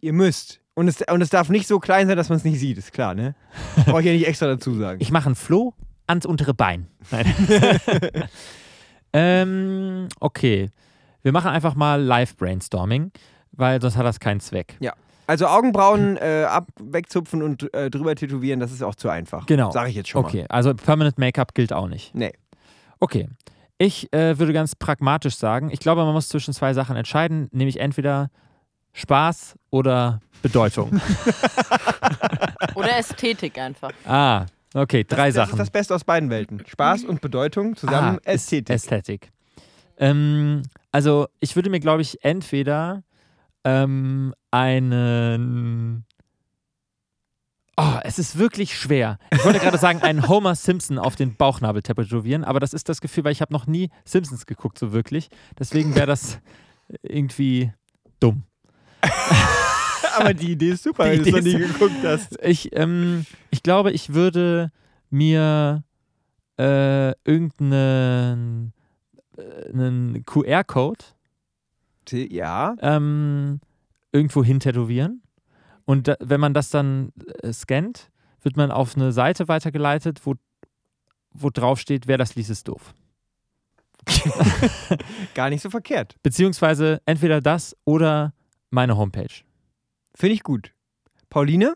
Ihr 0.00 0.12
müsst. 0.12 0.60
Und 0.78 0.86
es, 0.86 1.02
und 1.10 1.20
es 1.20 1.30
darf 1.30 1.48
nicht 1.48 1.66
so 1.66 1.80
klein 1.80 2.06
sein, 2.06 2.16
dass 2.16 2.28
man 2.28 2.38
es 2.38 2.44
nicht 2.44 2.60
sieht, 2.60 2.78
ist 2.78 2.92
klar, 2.92 3.12
ne? 3.12 3.34
Brauche 3.86 3.98
ich 3.98 4.06
ja 4.06 4.12
nicht 4.12 4.28
extra 4.28 4.46
dazu 4.46 4.74
sagen. 4.74 5.00
Ich 5.02 5.10
mache 5.10 5.26
einen 5.26 5.34
Floh 5.34 5.74
ans 6.06 6.24
untere 6.24 6.54
Bein. 6.54 6.86
Nein. 7.10 7.34
ähm, 9.12 10.08
okay. 10.20 10.70
Wir 11.22 11.32
machen 11.32 11.50
einfach 11.50 11.74
mal 11.74 12.00
Live-Brainstorming, 12.00 13.10
weil 13.50 13.80
sonst 13.82 13.96
hat 13.96 14.06
das 14.06 14.20
keinen 14.20 14.38
Zweck. 14.38 14.78
Also 15.26 15.48
Augenbrauen 15.48 16.16
äh, 16.16 16.44
ab, 16.48 16.68
wegzupfen 16.80 17.42
und 17.42 17.74
äh, 17.74 17.90
drüber 17.90 18.14
tätowieren, 18.14 18.60
das 18.60 18.70
ist 18.70 18.84
auch 18.84 18.94
zu 18.94 19.08
einfach. 19.08 19.46
Genau. 19.46 19.72
Sage 19.72 19.90
ich 19.90 19.96
jetzt 19.96 20.10
schon 20.10 20.24
Okay, 20.24 20.46
also 20.48 20.72
Permanent 20.74 21.18
Make-up 21.18 21.54
gilt 21.54 21.72
auch 21.72 21.88
nicht. 21.88 22.14
Nee. 22.14 22.32
Okay. 23.00 23.28
Ich 23.78 24.12
äh, 24.12 24.38
würde 24.38 24.52
ganz 24.52 24.76
pragmatisch 24.76 25.38
sagen, 25.38 25.70
ich 25.72 25.80
glaube, 25.80 26.04
man 26.04 26.14
muss 26.14 26.28
zwischen 26.28 26.54
zwei 26.54 26.72
Sachen 26.72 26.94
entscheiden, 26.94 27.48
nämlich 27.50 27.80
entweder 27.80 28.30
Spaß 28.92 29.56
oder 29.70 30.20
Bedeutung. 30.42 31.00
Oder 32.74 32.96
Ästhetik 32.98 33.58
einfach. 33.58 33.90
ah, 34.06 34.46
okay, 34.74 35.02
drei 35.04 35.28
das, 35.28 35.34
Das 35.34 35.34
Sachen. 35.34 35.52
ist 35.54 35.58
das 35.58 35.70
Beste 35.70 35.94
aus 35.94 36.04
beiden 36.04 36.30
Welten. 36.30 36.62
Spaß 36.66 37.04
und 37.04 37.20
Bedeutung 37.20 37.74
zusammen 37.76 38.18
Ah, 38.24 38.30
Ästhetik. 38.30 38.74
Ästhetik. 38.74 39.32
Ähm, 39.98 40.62
also 40.92 41.26
ich 41.40 41.56
würde 41.56 41.70
mir, 41.70 41.80
glaube 41.80 42.02
ich, 42.02 42.22
entweder 42.24 43.02
ähm, 43.64 44.32
einen. 44.52 46.04
Oh, 47.76 47.98
es 48.02 48.18
ist 48.18 48.38
wirklich 48.38 48.76
schwer. 48.78 49.18
Ich 49.32 49.44
wollte 49.44 49.58
gerade 49.60 49.78
sagen, 49.78 50.02
einen 50.02 50.28
Homer 50.28 50.54
Simpson 50.56 50.98
auf 50.98 51.14
den 51.16 51.36
Bauchnabel 51.36 51.82
tätowieren, 51.82 52.44
aber 52.44 52.58
das 52.60 52.74
ist 52.74 52.88
das 52.88 53.00
Gefühl, 53.00 53.24
weil 53.24 53.32
ich 53.32 53.40
habe 53.40 53.52
noch 53.52 53.66
nie 53.66 53.90
Simpsons 54.04 54.46
geguckt, 54.46 54.78
so 54.78 54.92
wirklich. 54.92 55.28
Deswegen 55.58 55.94
wäre 55.94 56.06
das 56.06 56.38
irgendwie 57.02 57.72
dumm. 58.20 58.42
Aber 60.16 60.34
die 60.34 60.52
Idee 60.52 60.70
ist 60.70 60.82
super, 60.82 61.04
Die 61.04 61.10
wenn 61.10 61.22
du 61.22 61.28
es 61.28 61.34
noch 61.34 61.52
nie 61.52 61.58
geguckt 61.58 62.04
hast. 62.04 62.38
Ich, 62.42 62.74
ähm, 62.76 63.24
ich 63.50 63.62
glaube, 63.62 63.92
ich 63.92 64.14
würde 64.14 64.72
mir 65.10 65.84
äh, 66.58 67.12
irgendeinen 67.24 68.72
äh, 69.36 69.72
einen 69.72 70.24
QR-Code 70.24 71.04
Ja. 72.12 72.76
ähm, 72.80 73.60
irgendwo 74.12 74.42
hin 74.42 74.60
tätowieren. 74.60 75.22
Und 75.84 76.08
da, 76.08 76.16
wenn 76.20 76.40
man 76.40 76.52
das 76.54 76.70
dann 76.70 77.12
äh, 77.42 77.52
scannt, 77.52 78.10
wird 78.42 78.56
man 78.56 78.70
auf 78.70 78.96
eine 78.96 79.12
Seite 79.12 79.48
weitergeleitet, 79.48 80.20
wo, 80.24 80.34
wo 81.32 81.50
drauf 81.50 81.78
steht, 81.80 82.06
wer 82.08 82.18
das 82.18 82.34
liest, 82.34 82.50
ist 82.50 82.68
doof. 82.68 82.94
Gar 85.34 85.50
nicht 85.50 85.62
so 85.62 85.70
verkehrt. 85.70 86.16
Beziehungsweise 86.22 87.00
entweder 87.06 87.40
das 87.40 87.76
oder 87.84 88.32
meine 88.70 88.96
Homepage. 88.96 89.42
Finde 90.14 90.34
ich 90.34 90.42
gut. 90.42 90.72
Pauline? 91.30 91.74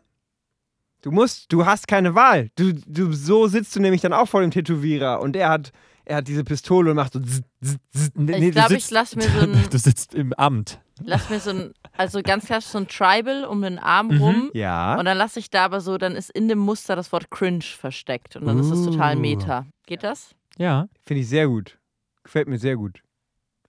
Du 1.02 1.10
musst, 1.10 1.52
du 1.52 1.66
hast 1.66 1.88
keine 1.88 2.14
Wahl. 2.14 2.50
Du, 2.56 2.72
du, 2.72 3.12
so 3.12 3.46
sitzt 3.48 3.74
du 3.74 3.80
nämlich 3.80 4.00
dann 4.02 4.12
auch 4.12 4.26
vor 4.28 4.40
dem 4.40 4.50
Tätowierer 4.50 5.20
und 5.20 5.34
er 5.34 5.48
hat, 5.48 5.72
er 6.04 6.16
hat 6.18 6.28
diese 6.28 6.44
Pistole 6.44 6.90
und 6.90 6.96
macht 6.96 7.12
so 7.14 7.20
zzz, 7.20 7.42
zzz, 7.62 7.76
zzz. 7.92 8.10
Nee, 8.14 8.32
Ich 8.36 8.44
du 8.46 8.50
glaube, 8.52 8.74
ich 8.76 8.82
sitzt- 8.84 8.92
lass 8.92 9.16
mir 9.16 9.22
so 9.28 9.40
ein, 9.40 9.64
Du 9.70 9.78
sitzt 9.78 10.14
im 10.14 10.32
Amt. 10.34 10.80
lass 11.02 11.28
mir 11.28 11.40
so 11.40 11.50
ein, 11.50 11.74
also 11.96 12.22
ganz 12.22 12.46
klassisch 12.46 12.70
so 12.70 12.78
ein 12.78 12.86
Tribal 12.86 13.44
um 13.44 13.62
den 13.62 13.78
Arm 13.80 14.08
Mhm. 14.08 14.22
rum. 14.22 14.50
Ja. 14.54 14.96
Und 14.98 15.04
dann 15.06 15.16
lasse 15.18 15.40
ich 15.40 15.50
da 15.50 15.64
aber 15.64 15.80
so, 15.80 15.98
dann 15.98 16.14
ist 16.14 16.30
in 16.30 16.46
dem 16.48 16.58
Muster 16.58 16.94
das 16.94 17.10
Wort 17.12 17.30
cringe 17.30 17.62
versteckt. 17.62 18.36
Und 18.36 18.46
dann 18.46 18.58
ist 18.60 18.70
es 18.70 18.84
total 18.84 19.16
Uh. 19.16 19.20
meta. 19.20 19.66
Geht 19.86 20.04
das? 20.04 20.34
Ja. 20.56 20.86
Finde 21.04 21.22
ich 21.22 21.28
sehr 21.28 21.48
gut. 21.48 21.78
Gefällt 22.22 22.46
mir 22.46 22.58
sehr 22.58 22.76
gut. 22.76 23.02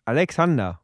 Alexander. 0.05 0.81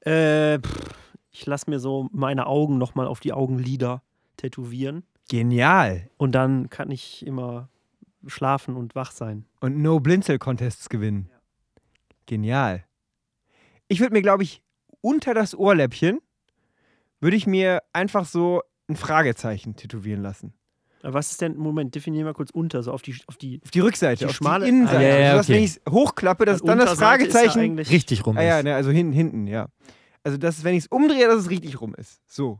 Äh, 0.00 0.58
pff, 0.58 0.90
ich 1.34 1.44
lasse 1.46 1.68
mir 1.68 1.80
so 1.80 2.08
meine 2.12 2.46
Augen 2.46 2.78
nochmal 2.78 3.06
auf 3.08 3.18
die 3.20 3.32
Augenlider 3.32 4.02
tätowieren. 4.36 5.02
Genial. 5.28 6.08
Und 6.16 6.32
dann 6.32 6.70
kann 6.70 6.90
ich 6.90 7.26
immer 7.26 7.68
schlafen 8.26 8.76
und 8.76 8.94
wach 8.94 9.10
sein. 9.10 9.44
Und 9.60 9.82
No 9.82 10.00
Blinzel 10.00 10.38
Contests 10.38 10.88
gewinnen. 10.88 11.28
Genial. 12.26 12.84
Ich 13.88 14.00
würde 14.00 14.14
mir, 14.14 14.22
glaube 14.22 14.42
ich, 14.44 14.62
unter 15.00 15.34
das 15.34 15.54
Ohrläppchen 15.54 16.20
würde 17.20 17.36
ich 17.36 17.46
mir 17.46 17.82
einfach 17.92 18.24
so 18.26 18.62
ein 18.88 18.96
Fragezeichen 18.96 19.76
tätowieren 19.76 20.22
lassen. 20.22 20.54
Aber 21.02 21.14
was 21.14 21.32
ist 21.32 21.40
denn, 21.42 21.56
Moment, 21.56 21.94
definier 21.94 22.24
mal 22.24 22.32
kurz 22.32 22.50
unter, 22.50 22.82
so 22.82 22.92
auf 22.92 23.02
die, 23.02 23.14
auf 23.26 23.36
die 23.36 23.60
Auf 23.62 23.70
die 23.70 23.80
Rückseite, 23.80 24.20
Die 24.20 24.24
auf 24.26 24.32
schmale- 24.36 24.64
die 24.64 24.70
Innenseite. 24.70 24.98
Ah, 24.98 25.02
ja, 25.02 25.18
ja, 25.18 25.30
sodass, 25.32 25.46
okay. 25.46 25.54
wenn 25.56 25.62
ich 25.64 25.70
es 25.70 25.80
hochklappe, 25.90 26.44
dass 26.46 26.62
dann 26.62 26.78
das 26.78 26.92
ist 26.92 27.00
ja 27.00 27.06
Fragezeichen 27.06 27.58
eigentlich- 27.60 27.90
Richtig 27.90 28.24
rum 28.24 28.38
Ah 28.38 28.42
ja, 28.42 28.58
ist. 28.58 28.64
ne, 28.64 28.74
also 28.74 28.90
hin, 28.90 29.12
hinten, 29.12 29.46
ja. 29.46 29.68
Also, 30.24 30.38
das 30.38 30.58
ist, 30.58 30.64
wenn 30.64 30.74
ich 30.74 30.84
es 30.84 30.86
umdrehe, 30.88 31.28
dass 31.28 31.40
es 31.40 31.50
richtig 31.50 31.80
rum 31.80 31.94
ist. 31.96 32.20
So. 32.26 32.58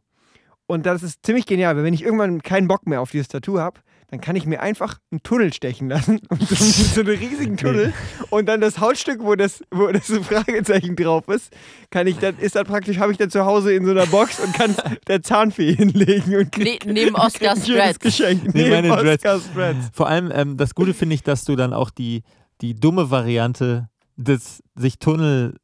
Und 0.66 0.86
das 0.86 1.02
ist 1.02 1.26
ziemlich 1.26 1.44
genial, 1.46 1.76
weil 1.76 1.84
wenn 1.84 1.92
ich 1.92 2.02
irgendwann 2.02 2.42
keinen 2.42 2.68
Bock 2.68 2.86
mehr 2.86 3.00
auf 3.02 3.10
dieses 3.10 3.28
Tattoo 3.28 3.58
habe, 3.58 3.80
dann 4.08 4.20
kann 4.20 4.36
ich 4.36 4.46
mir 4.46 4.60
einfach 4.60 4.98
einen 5.10 5.22
Tunnel 5.22 5.52
stechen 5.52 5.88
lassen. 5.88 6.20
Und 6.28 6.48
so, 6.48 6.54
so 6.54 7.00
einen 7.00 7.18
riesigen 7.18 7.56
Tunnel. 7.56 7.92
Und 8.30 8.46
dann 8.46 8.60
das 8.60 8.78
Hautstück, 8.78 9.22
wo 9.22 9.34
das, 9.34 9.62
wo 9.70 9.88
das 9.88 10.06
Fragezeichen 10.06 10.96
drauf 10.96 11.28
ist, 11.28 11.52
kann 11.90 12.06
ich 12.06 12.16
dann, 12.18 12.38
ist 12.38 12.54
dann 12.56 12.64
praktisch, 12.64 12.98
habe 12.98 13.12
ich 13.12 13.18
dann 13.18 13.28
zu 13.28 13.44
Hause 13.44 13.74
in 13.74 13.84
so 13.84 13.90
einer 13.90 14.06
Box 14.06 14.40
und 14.40 14.54
kann 14.54 14.70
es 14.70 14.76
der 15.06 15.22
Zahnfee 15.22 15.74
hinlegen 15.76 16.36
und 16.36 16.56
Ne, 16.56 16.64
krieg, 16.64 16.86
neben 16.86 17.14
Oscar 17.14 17.52
ein 17.52 17.56
schönes 17.62 17.96
Stretz. 17.96 17.98
Geschenk. 17.98 18.44
Neben 18.44 18.70
Neben 18.70 18.70
meine 18.70 18.88
Dreads. 19.02 19.24
Oscar 19.24 19.40
Spreads. 19.40 19.90
Vor 19.92 20.08
allem, 20.08 20.30
ähm, 20.32 20.56
das 20.56 20.74
Gute 20.74 20.94
finde 20.94 21.14
ich, 21.14 21.22
dass 21.22 21.44
du 21.44 21.56
dann 21.56 21.72
auch 21.74 21.90
die, 21.90 22.22
die 22.60 22.74
dumme 22.74 23.10
Variante 23.10 23.88
des 24.16 24.62
sich 24.76 24.98
Tunnel 24.98 25.56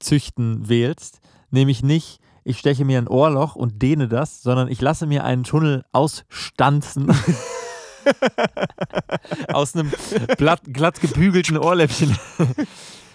züchten 0.00 0.68
wählst. 0.68 1.20
Nämlich 1.54 1.82
nicht, 1.84 2.18
ich 2.42 2.58
steche 2.58 2.84
mir 2.84 2.98
ein 2.98 3.06
Ohrloch 3.06 3.54
und 3.54 3.80
dehne 3.80 4.08
das, 4.08 4.42
sondern 4.42 4.66
ich 4.66 4.80
lasse 4.80 5.06
mir 5.06 5.22
einen 5.22 5.44
Tunnel 5.44 5.84
ausstanzen. 5.92 7.08
Aus 9.52 9.76
einem 9.76 9.92
glatt, 10.36 10.62
glatt 10.64 11.00
gebügelten 11.00 11.56
Ohrläppchen. 11.56 12.18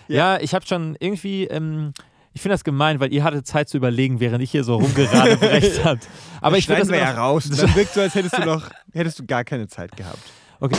ja, 0.07 0.39
ich 0.39 0.53
habe 0.53 0.65
schon 0.65 0.95
irgendwie, 1.01 1.47
ähm, 1.47 1.91
ich 2.31 2.41
finde 2.41 2.53
das 2.53 2.63
gemein, 2.63 3.01
weil 3.01 3.11
ihr 3.11 3.25
hattet 3.25 3.45
Zeit 3.45 3.67
zu 3.67 3.75
überlegen, 3.75 4.21
während 4.21 4.41
ich 4.41 4.51
hier 4.51 4.63
so 4.63 4.77
rumgerade 4.77 5.35
brecht 5.35 5.83
hat. 5.83 5.99
Aber 6.39 6.57
ich 6.57 6.65
finde 6.65 6.83
das 6.83 6.89
wir 6.89 6.99
ja 6.99 7.11
raus. 7.11 7.49
Dann 7.49 7.75
wirkt 7.75 7.93
so, 7.93 7.99
als 7.99 8.15
hättest 8.15 8.37
du 8.37 8.45
noch, 8.45 8.69
hättest 8.93 9.19
du 9.19 9.25
gar 9.25 9.43
keine 9.43 9.67
Zeit 9.67 9.97
gehabt. 9.97 10.23
Okay. 10.61 10.77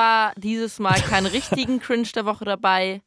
Ich 0.00 0.06
zwar 0.06 0.32
dieses 0.36 0.78
Mal 0.78 1.00
keinen 1.00 1.26
richtigen 1.32 1.80
Cringe 1.80 2.08
der 2.14 2.24
Woche 2.24 2.44
dabei, 2.44 3.02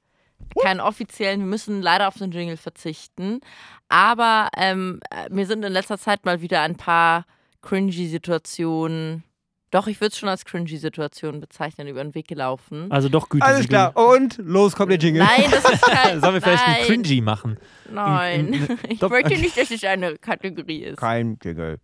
keinen 0.61 0.79
offiziellen, 0.79 1.39
wir 1.39 1.47
müssen 1.47 1.81
leider 1.81 2.07
auf 2.07 2.15
den 2.15 2.31
Jingle 2.31 2.57
verzichten, 2.57 3.41
aber 3.89 4.49
ähm, 4.57 4.99
äh, 5.09 5.29
mir 5.33 5.45
sind 5.45 5.63
in 5.63 5.73
letzter 5.73 5.97
Zeit 5.97 6.25
mal 6.25 6.41
wieder 6.41 6.61
ein 6.61 6.75
paar 6.75 7.25
cringy 7.61 8.07
Situationen, 8.07 9.23
doch 9.71 9.87
ich 9.87 9.99
würde 9.99 10.11
es 10.11 10.19
schon 10.19 10.29
als 10.29 10.45
cringy 10.45 10.77
Situationen 10.77 11.41
bezeichnen, 11.41 11.87
über 11.87 12.03
den 12.03 12.13
Weg 12.13 12.27
gelaufen. 12.27 12.91
Also 12.91 13.09
doch 13.09 13.29
Gütesiegel. 13.29 13.55
Alles 13.55 13.67
klar. 13.67 13.97
Und 13.97 14.37
los 14.37 14.75
kommt 14.75 14.91
der 14.91 14.99
Jingle. 14.99 15.23
Nein, 15.23 15.49
das 15.49 15.63
ist 15.67 15.81
kein. 15.81 16.21
Sollen 16.21 16.35
wir 16.35 16.41
vielleicht 16.41 16.67
nein, 16.67 16.75
einen 16.75 16.85
Cringy 16.85 17.21
machen? 17.21 17.57
Nein, 17.89 18.77
ich 18.87 18.99
Doch, 18.99 19.09
möchte 19.09 19.33
okay. 19.33 19.41
nicht, 19.41 19.57
dass 19.57 19.71
es 19.71 19.83
eine 19.83 20.17
Kategorie 20.19 20.83
ist. 20.83 20.97
Kein 20.97 21.39
Jingle. 21.41 21.79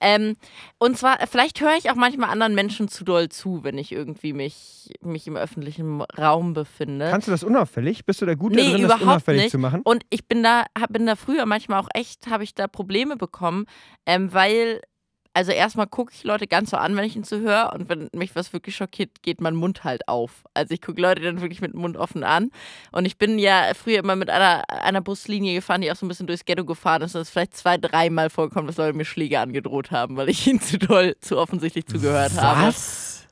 Ähm, 0.00 0.36
und 0.78 0.96
zwar, 0.98 1.18
vielleicht 1.26 1.60
höre 1.60 1.76
ich 1.76 1.90
auch 1.90 1.94
manchmal 1.94 2.30
anderen 2.30 2.54
Menschen 2.54 2.88
zu 2.88 3.04
doll 3.04 3.28
zu, 3.28 3.64
wenn 3.64 3.78
ich 3.78 3.92
irgendwie 3.92 4.32
mich, 4.32 4.90
mich 5.02 5.26
im 5.26 5.36
öffentlichen 5.36 6.02
Raum 6.02 6.52
befinde. 6.52 7.08
Kannst 7.10 7.28
du 7.28 7.32
das 7.32 7.44
unauffällig? 7.44 8.04
Bist 8.04 8.20
du 8.22 8.26
da 8.26 8.34
gut 8.34 8.52
Nee, 8.52 8.64
da 8.64 8.70
drin, 8.76 8.88
das 8.88 9.00
unauffällig 9.00 9.42
nicht. 9.44 9.50
zu 9.52 9.58
machen? 9.58 9.80
Und 9.84 10.04
ich 10.10 10.26
bin 10.26 10.42
da, 10.42 10.64
hab- 10.78 10.92
bin 10.92 11.06
da 11.06 11.16
früher 11.16 11.46
manchmal 11.46 11.80
auch 11.80 11.88
echt, 11.94 12.26
habe 12.28 12.44
ich 12.44 12.54
da 12.54 12.66
Probleme 12.68 13.16
bekommen, 13.16 13.66
ähm, 14.06 14.32
weil, 14.32 14.80
also 15.34 15.52
erstmal 15.52 15.86
gucke 15.88 16.12
ich 16.14 16.24
Leute 16.24 16.46
ganz 16.46 16.70
so 16.70 16.76
an, 16.76 16.96
wenn 16.96 17.04
ich 17.04 17.16
ihnen 17.16 17.24
zuhöre 17.24 17.72
und 17.74 17.88
wenn 17.88 18.08
mich 18.12 18.34
was 18.36 18.52
wirklich 18.52 18.76
schockiert, 18.76 19.22
geht 19.22 19.40
mein 19.40 19.54
Mund 19.54 19.84
halt 19.84 20.08
auf. 20.08 20.44
Also 20.54 20.72
ich 20.72 20.80
gucke 20.80 21.00
Leute 21.00 21.22
dann 21.22 21.40
wirklich 21.40 21.60
mit 21.60 21.72
dem 21.72 21.80
Mund 21.80 21.96
offen 21.96 22.22
an 22.22 22.50
und 22.92 23.04
ich 23.04 23.18
bin 23.18 23.38
ja 23.38 23.72
früher 23.74 23.98
immer 23.98 24.16
mit 24.16 24.30
einer, 24.30 24.62
einer 24.70 25.00
Buslinie 25.00 25.56
gefahren, 25.56 25.80
die 25.80 25.90
auch 25.90 25.96
so 25.96 26.06
ein 26.06 26.08
bisschen 26.08 26.28
durchs 26.28 26.44
Ghetto 26.44 26.64
gefahren 26.64 27.02
ist 27.02 27.14
und 27.16 27.20
es 27.20 27.28
ist 27.28 27.32
vielleicht 27.32 27.56
zwei, 27.56 27.76
dreimal 27.76 28.30
vorgekommen, 28.30 28.68
dass 28.68 28.76
Leute 28.76 28.96
mir 28.96 29.04
Schläge 29.04 29.40
angedroht 29.40 29.90
haben, 29.90 30.16
weil 30.16 30.28
ich 30.28 30.46
ihnen 30.46 30.60
zu 30.60 30.78
doll, 30.78 31.16
zu 31.20 31.36
offensichtlich 31.36 31.86
zugehört 31.86 32.40
habe. 32.40 32.68
Was? 32.68 33.26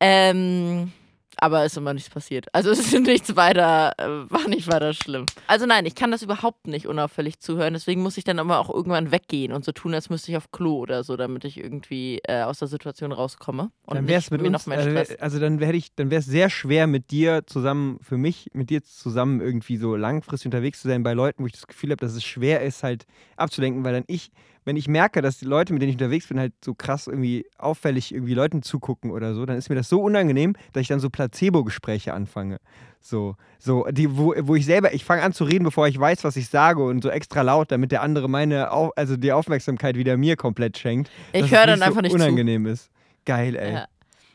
Ähm, 0.00 0.92
aber 1.40 1.64
ist 1.64 1.76
immer 1.76 1.94
nichts 1.94 2.10
passiert. 2.10 2.46
Also 2.52 2.70
es 2.70 2.78
ist 2.78 2.92
nichts 3.06 3.34
weiter, 3.36 3.92
äh, 3.98 4.30
war 4.30 4.48
nicht 4.48 4.68
weiter 4.68 4.92
schlimm. 4.92 5.26
Also 5.46 5.66
nein, 5.66 5.86
ich 5.86 5.94
kann 5.94 6.10
das 6.10 6.22
überhaupt 6.22 6.66
nicht 6.66 6.86
unauffällig 6.86 7.40
zuhören. 7.40 7.72
Deswegen 7.72 8.02
muss 8.02 8.16
ich 8.16 8.24
dann 8.24 8.38
immer 8.38 8.58
auch 8.58 8.72
irgendwann 8.72 9.10
weggehen 9.10 9.52
und 9.52 9.64
so 9.64 9.72
tun, 9.72 9.94
als 9.94 10.10
müsste 10.10 10.30
ich 10.30 10.36
auf 10.36 10.52
Klo 10.52 10.78
oder 10.78 11.02
so, 11.02 11.16
damit 11.16 11.44
ich 11.44 11.58
irgendwie 11.58 12.20
äh, 12.28 12.42
aus 12.42 12.58
der 12.58 12.68
Situation 12.68 13.12
rauskomme. 13.12 13.70
Und 13.86 13.96
dann 13.96 14.06
wäre 14.06 14.18
es 14.18 14.24
nicht 14.24 14.32
mit 14.32 14.42
mir 14.42 14.48
uns, 14.48 14.66
noch 14.66 14.66
mehr 14.66 14.78
also, 14.78 14.90
Stress. 14.90 15.16
also 15.16 15.38
dann 15.38 15.60
wäre 15.60 15.74
ich, 15.74 15.94
dann 15.94 16.10
wäre 16.10 16.20
es 16.20 16.26
sehr 16.26 16.50
schwer 16.50 16.86
mit 16.86 17.10
dir 17.10 17.46
zusammen, 17.46 17.98
für 18.02 18.18
mich, 18.18 18.50
mit 18.52 18.70
dir 18.70 18.82
zusammen 18.82 19.40
irgendwie 19.40 19.76
so 19.76 19.96
langfristig 19.96 20.46
unterwegs 20.46 20.82
zu 20.82 20.88
sein 20.88 21.02
bei 21.02 21.14
Leuten, 21.14 21.42
wo 21.42 21.46
ich 21.46 21.52
das 21.52 21.66
Gefühl 21.66 21.90
habe, 21.90 22.04
dass 22.04 22.14
es 22.14 22.24
schwer 22.24 22.62
ist, 22.62 22.82
halt 22.82 23.06
abzulenken, 23.36 23.84
weil 23.84 23.94
dann 23.94 24.04
ich, 24.06 24.30
wenn 24.64 24.76
ich 24.76 24.88
merke, 24.88 25.22
dass 25.22 25.38
die 25.38 25.44
Leute, 25.44 25.72
mit 25.72 25.82
denen 25.82 25.90
ich 25.90 25.96
unterwegs 25.96 26.28
bin, 26.28 26.38
halt 26.38 26.52
so 26.64 26.74
krass 26.74 27.06
irgendwie 27.06 27.46
auffällig 27.58 28.12
irgendwie 28.12 28.34
Leuten 28.34 28.62
zugucken 28.62 29.10
oder 29.10 29.34
so, 29.34 29.46
dann 29.46 29.56
ist 29.56 29.68
mir 29.68 29.76
das 29.76 29.88
so 29.88 30.02
unangenehm, 30.02 30.54
dass 30.72 30.82
ich 30.82 30.88
dann 30.88 31.00
so 31.00 31.10
Placebo-Gespräche 31.10 32.12
anfange. 32.12 32.58
So, 33.00 33.36
so, 33.58 33.86
die, 33.90 34.16
wo, 34.16 34.34
wo 34.40 34.54
ich 34.54 34.66
selber, 34.66 34.92
ich 34.92 35.04
fange 35.04 35.22
an 35.22 35.32
zu 35.32 35.44
reden, 35.44 35.64
bevor 35.64 35.88
ich 35.88 35.98
weiß, 35.98 36.22
was 36.24 36.36
ich 36.36 36.48
sage 36.48 36.82
und 36.82 37.02
so 37.02 37.08
extra 37.08 37.42
laut, 37.42 37.72
damit 37.72 37.92
der 37.92 38.02
andere 38.02 38.28
meine, 38.28 38.70
also 38.70 39.16
die 39.16 39.32
Aufmerksamkeit 39.32 39.96
wieder 39.96 40.16
mir 40.16 40.36
komplett 40.36 40.76
schenkt. 40.76 41.10
Ich 41.32 41.50
höre 41.50 41.66
dann 41.66 41.82
einfach 41.82 42.02
nicht 42.02 42.12
zu. 42.12 42.16
unangenehm 42.16 42.66
ist. 42.66 42.90
Geil, 43.24 43.56
ey. 43.56 43.72
Ja. 43.74 43.86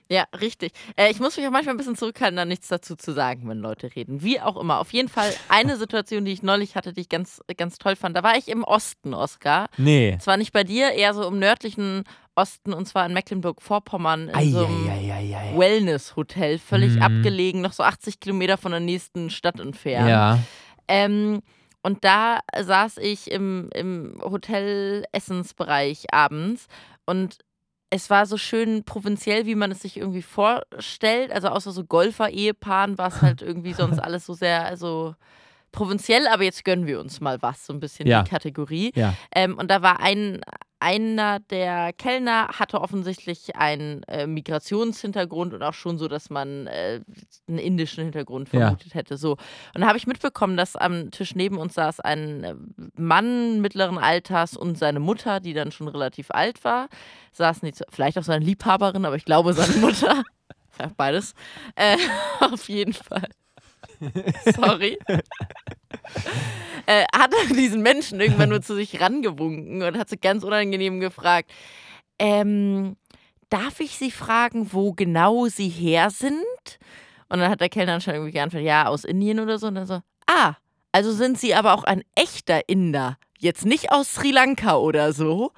Ja, 0.10 0.26
richtig. 0.40 0.72
Äh, 0.98 1.10
ich 1.10 1.20
muss 1.20 1.36
mich 1.36 1.48
auch 1.48 1.52
manchmal 1.52 1.74
ein 1.74 1.78
bisschen 1.78 1.96
zurückhalten, 1.96 2.38
da 2.38 2.46
nichts 2.46 2.68
dazu 2.68 2.96
zu 2.96 3.12
sagen, 3.12 3.50
wenn 3.50 3.58
Leute 3.58 3.96
reden. 3.96 4.22
Wie 4.22 4.40
auch 4.40 4.56
immer. 4.56 4.80
Auf 4.80 4.94
jeden 4.94 5.10
Fall 5.10 5.34
eine 5.50 5.78
Situation, 5.78 6.26
die 6.26 6.32
ich 6.32 6.44
neulich 6.44 6.76
hatte, 6.76 6.94
die 6.94 7.02
ich 7.02 7.10
ganz, 7.10 7.42
ganz 7.58 7.80
toll 7.80 7.96
fand. 7.96 8.16
Da 8.16 8.22
war 8.22 8.38
ich 8.38 8.48
im 8.48 8.64
Osten, 8.64 9.14
Oskar. 9.16 9.68
Nee. 9.78 10.18
Zwar 10.20 10.38
nicht 10.38 10.54
bei 10.54 10.64
dir, 10.64 10.92
eher 10.92 11.14
so 11.16 11.28
im 11.28 11.40
nördlichen 11.40 12.04
Osten 12.36 12.74
und 12.74 12.86
zwar 12.86 13.06
in 13.06 13.14
Mecklenburg-Vorpommern 13.14 14.30
in 14.30 14.52
so 14.52 14.66
einem. 14.66 15.58
Wellness-Hotel, 15.58 16.60
völlig 16.60 16.96
Mhm. 16.98 17.02
abgelegen, 17.02 17.62
noch 17.62 17.74
so 17.74 17.82
80 17.82 18.20
Kilometer 18.20 18.58
von 18.58 18.72
der 18.72 18.82
nächsten 18.82 19.30
Stadt 19.30 19.60
entfernt. 19.60 20.10
Ja. 20.10 20.40
Ähm, 20.88 21.42
und 21.82 22.04
da 22.04 22.40
saß 22.60 22.98
ich 22.98 23.32
im, 23.32 23.70
im 23.74 24.20
Hotel-Essensbereich 24.22 26.06
abends 26.14 26.68
und 27.06 27.40
es 27.90 28.10
war 28.10 28.26
so 28.26 28.38
schön 28.38 28.84
provinziell, 28.84 29.46
wie 29.46 29.56
man 29.56 29.72
es 29.72 29.82
sich 29.82 29.98
irgendwie 29.98 30.22
vorstellt. 30.22 31.32
Also 31.32 31.50
außer 31.50 31.72
so 31.72 31.84
Golfer-Ehepaaren 31.86 32.98
war 32.98 33.08
es 33.08 33.22
halt 33.22 33.42
irgendwie 33.44 33.74
sonst 33.74 34.00
alles 34.00 34.26
so 34.26 34.34
sehr, 34.34 34.66
also 34.66 35.16
provinziell, 35.76 36.28
aber 36.28 36.44
jetzt 36.44 36.66
gönnen 36.66 36.88
wir 36.88 37.00
uns 37.00 37.22
mal 37.22 37.42
was, 37.42 37.66
so 37.66 37.74
ein 37.74 37.80
bisschen 37.80 38.08
Ja. 38.08 38.24
die 38.24 38.30
Kategorie. 38.30 38.92
Ja. 38.96 39.14
Ähm, 39.34 39.58
und 39.58 39.70
da 39.70 39.82
war 39.82 40.00
ein, 40.00 40.42
einer 40.80 41.40
der 41.40 41.94
Kellner 41.94 42.50
hatte 42.60 42.82
offensichtlich 42.82 43.56
einen 43.56 44.04
äh, 44.04 44.28
Migrationshintergrund 44.28 45.54
und 45.54 45.64
auch 45.64 45.74
schon 45.74 45.98
so, 45.98 46.08
dass 46.08 46.30
man 46.30 46.68
äh, 46.68 47.02
einen 47.48 47.58
indischen 47.60 48.04
Hintergrund 48.04 48.52
Ja. 48.54 48.60
vermutet 48.62 48.94
hätte. 48.94 49.18
So. 49.18 49.32
Und 49.74 49.82
da 49.82 49.88
habe 49.88 49.98
ich 49.98 50.06
mitbekommen, 50.08 50.58
dass 50.58 50.76
am 50.76 51.12
Tisch 51.12 51.34
neben 51.36 51.58
uns 51.58 51.74
saß 51.76 52.00
ein 52.02 52.44
äh, 52.44 52.56
Mann 52.98 53.62
mittleren 53.62 53.98
Alters 53.98 54.56
und 54.58 54.78
seine 54.78 55.00
Mutter, 55.00 55.40
die 55.40 55.54
dann 55.54 55.72
schon 55.72 55.88
relativ 55.88 56.32
alt 56.32 56.64
war. 56.64 56.88
Saßen 57.32 57.68
die, 57.70 57.74
vielleicht 57.90 58.18
auch 58.18 58.24
seine 58.24 58.46
Liebhaberin, 58.46 59.06
aber 59.06 59.16
ich 59.16 59.26
glaube 59.26 59.54
seine 59.54 59.76
Mutter. 59.78 60.24
Ja, 60.78 60.92
beides. 60.98 61.34
Äh, 61.76 61.96
auf 62.42 62.68
jeden 62.68 62.92
Fall. 62.92 63.30
Sorry. 64.58 65.00
äh, 66.86 67.06
hat 67.16 67.32
er 67.34 67.56
diesen 67.56 67.82
Menschen 67.82 68.20
irgendwann 68.20 68.50
nur 68.50 68.62
zu 68.62 68.76
sich 68.76 69.00
rangewunken 69.02 69.82
und 69.82 69.98
hat 69.98 70.10
sie 70.10 70.18
ganz 70.18 70.44
unangenehm 70.44 71.00
gefragt, 71.00 71.52
ähm, 72.20 72.96
darf 73.50 73.80
ich 73.80 73.98
Sie 73.98 74.12
fragen, 74.12 74.74
wo 74.74 74.94
genau 74.94 75.48
Sie 75.48 75.70
her 75.70 76.10
sind? 76.10 76.36
Und 77.30 77.40
dann 77.40 77.50
hat 77.50 77.62
der 77.62 77.70
Kellner 77.70 77.94
anscheinend 77.94 78.20
irgendwie 78.20 78.34
geantwortet, 78.34 78.68
ja, 78.68 78.88
aus 78.88 79.04
Indien 79.04 79.40
oder 79.40 79.58
so. 79.58 79.68
Und 79.68 79.76
dann 79.76 79.88
so, 79.88 80.02
ah, 80.28 80.56
also 80.92 81.12
sind 81.12 81.40
Sie 81.40 81.56
aber 81.56 81.74
auch 81.74 81.84
ein 81.84 82.04
echter 82.16 82.68
Inder. 82.70 83.18
Jetzt 83.38 83.66
nicht 83.66 83.92
aus 83.92 84.14
Sri 84.14 84.32
Lanka 84.32 84.78
oder 84.78 85.12
so. 85.14 85.52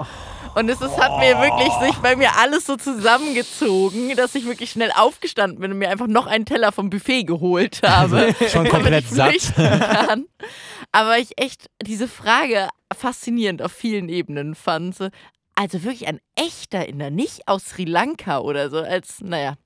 Und 0.57 0.69
es 0.69 0.81
ist, 0.81 0.97
hat 0.97 1.19
mir 1.19 1.39
wirklich 1.39 1.71
sich 1.73 1.95
bei 2.01 2.15
mir 2.15 2.35
alles 2.35 2.65
so 2.65 2.77
zusammengezogen, 2.77 4.15
dass 4.15 4.33
ich 4.33 4.47
wirklich 4.47 4.71
schnell 4.71 4.91
aufgestanden 4.95 5.59
bin 5.59 5.71
und 5.71 5.77
mir 5.77 5.89
einfach 5.89 6.07
noch 6.07 6.25
einen 6.25 6.45
Teller 6.45 6.71
vom 6.71 6.89
Buffet 6.89 7.25
geholt 7.25 7.81
habe. 7.85 8.33
Schon 8.51 8.67
komplett 8.67 9.07
satt. 9.07 9.35
kann. 9.55 10.25
Aber 10.91 11.19
ich 11.19 11.39
echt 11.39 11.69
diese 11.83 12.07
Frage 12.07 12.69
faszinierend 12.97 13.61
auf 13.61 13.71
vielen 13.71 14.09
Ebenen 14.09 14.55
fand. 14.55 14.95
So, 14.95 15.09
Also 15.53 15.83
wirklich 15.83 16.07
ein 16.07 16.19
echter 16.35 16.87
Inder, 16.87 17.11
nicht 17.11 17.47
aus 17.47 17.65
Sri 17.65 17.85
Lanka 17.85 18.39
oder 18.39 18.71
so, 18.71 18.79
als, 18.79 19.21
naja. 19.21 19.57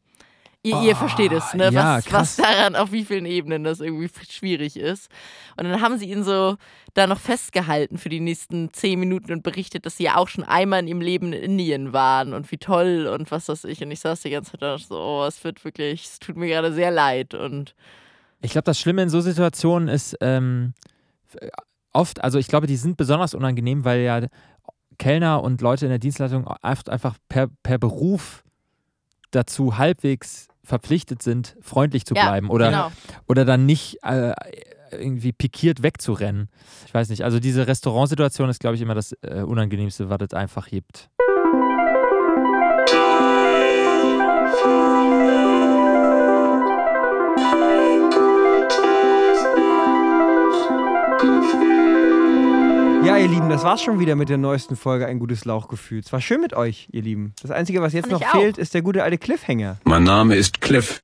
Ihr, 0.64 0.80
ihr 0.84 0.96
versteht 0.96 1.32
es, 1.32 1.56
ne? 1.56 1.72
ja, 1.72 1.98
was, 1.98 2.06
krass. 2.06 2.38
was 2.38 2.46
daran, 2.46 2.76
auf 2.76 2.92
wie 2.92 3.04
vielen 3.04 3.26
Ebenen 3.26 3.64
das 3.64 3.80
irgendwie 3.80 4.10
schwierig 4.30 4.78
ist. 4.78 5.10
Und 5.58 5.64
dann 5.64 5.82
haben 5.82 5.98
sie 5.98 6.06
ihn 6.12 6.24
so 6.24 6.56
da 6.94 7.08
noch 7.08 7.20
festgehalten 7.20 7.98
für 7.98 8.10
die 8.10 8.20
nächsten 8.20 8.72
zehn 8.72 9.00
Minuten 9.00 9.32
und 9.32 9.42
berichtet, 9.42 9.88
dass 9.88 9.98
sie 9.98 10.04
ja 10.04 10.18
auch 10.18 10.28
schon 10.28 10.44
einmal 10.44 10.82
in 10.82 10.88
ihrem 10.88 11.02
Leben 11.02 11.34
in 11.34 11.42
Indien 11.42 11.94
waren 11.94 12.34
und 12.36 12.52
wie 12.52 12.58
toll 12.60 13.08
und 13.12 13.32
was 13.32 13.50
weiß 13.50 13.64
ich. 13.64 13.82
Und 13.82 13.90
ich 13.90 14.02
saß 14.02 14.22
die 14.22 14.30
ganze 14.30 14.52
Zeit 14.52 14.62
da 14.62 14.78
so, 14.78 15.00
oh, 15.00 15.26
es 15.26 15.44
wird 15.44 15.66
wirklich, 15.66 16.04
es 16.04 16.20
tut 16.20 16.38
mir 16.38 16.48
gerade 16.48 16.72
sehr 16.74 16.92
leid. 16.92 17.34
Und 17.34 17.74
Ich 18.42 18.52
glaube, 18.52 18.66
das 18.66 18.80
Schlimme 18.80 19.02
in 19.02 19.10
so 19.10 19.20
Situationen 19.20 19.88
ist 19.88 20.16
ähm, 20.22 20.74
f- 21.34 21.50
oft, 21.92 22.24
also 22.24 22.38
ich 22.38 22.48
glaube, 22.48 22.68
die 22.68 22.76
sind 22.78 22.98
besonders 22.98 23.34
unangenehm, 23.34 23.84
weil 23.84 24.02
ja 24.02 24.28
Kellner 25.00 25.42
und 25.42 25.62
Leute 25.62 25.86
in 25.88 25.90
der 25.90 25.98
Dienstleitung 25.98 26.46
oft 26.62 26.88
einfach 26.88 27.16
per, 27.30 27.48
per 27.64 27.80
Beruf 27.80 28.44
dazu 29.32 29.80
halbwegs 29.80 30.50
verpflichtet 30.64 31.22
sind, 31.24 31.56
freundlich 31.62 32.06
zu 32.06 32.14
Ja, 32.16 32.28
bleiben 32.28 32.50
oder, 32.50 32.70
genau. 32.70 32.92
oder 33.28 33.46
dann 33.46 33.66
nicht 33.66 33.98
äh, 34.04 34.34
irgendwie 34.92 35.32
pikiert 35.32 35.84
wegzurennen. 35.84 36.50
Ich 36.86 36.94
weiß 36.94 37.10
nicht, 37.10 37.24
also 37.24 37.40
diese 37.40 37.68
Restaurantsituation 37.68 38.50
ist, 38.50 38.60
glaube 38.60 38.76
ich, 38.76 38.82
immer 38.82 38.96
das 38.96 39.14
äh, 39.22 39.42
Unangenehmste, 39.42 40.10
was 40.10 40.20
es 40.22 40.34
einfach 40.34 40.68
gibt. 40.68 41.10
Ja, 53.04 53.18
ihr 53.18 53.28
Lieben, 53.28 53.50
das 53.50 53.64
war's 53.64 53.82
schon 53.82 54.00
wieder 54.00 54.16
mit 54.16 54.30
der 54.30 54.38
neuesten 54.38 54.76
Folge 54.76 55.08
Ein 55.08 55.18
gutes 55.18 55.44
Lauchgefühl. 55.46 56.02
Es 56.06 56.14
war 56.14 56.22
schön 56.22 56.40
mit 56.40 56.54
euch, 56.54 56.88
ihr 56.92 57.02
Lieben. 57.02 57.34
Das 57.42 57.50
Einzige, 57.50 57.82
was 57.82 57.94
jetzt 57.94 58.12
noch 58.12 58.22
auch. 58.22 58.32
fehlt, 58.32 58.60
ist 58.60 58.76
der 58.76 58.84
gute 58.84 59.04
alte 59.04 59.18
Cliffhanger. 59.18 59.78
Mein 59.86 60.04
Name 60.04 60.36
ist 60.36 60.62
Cliff. 60.62 61.02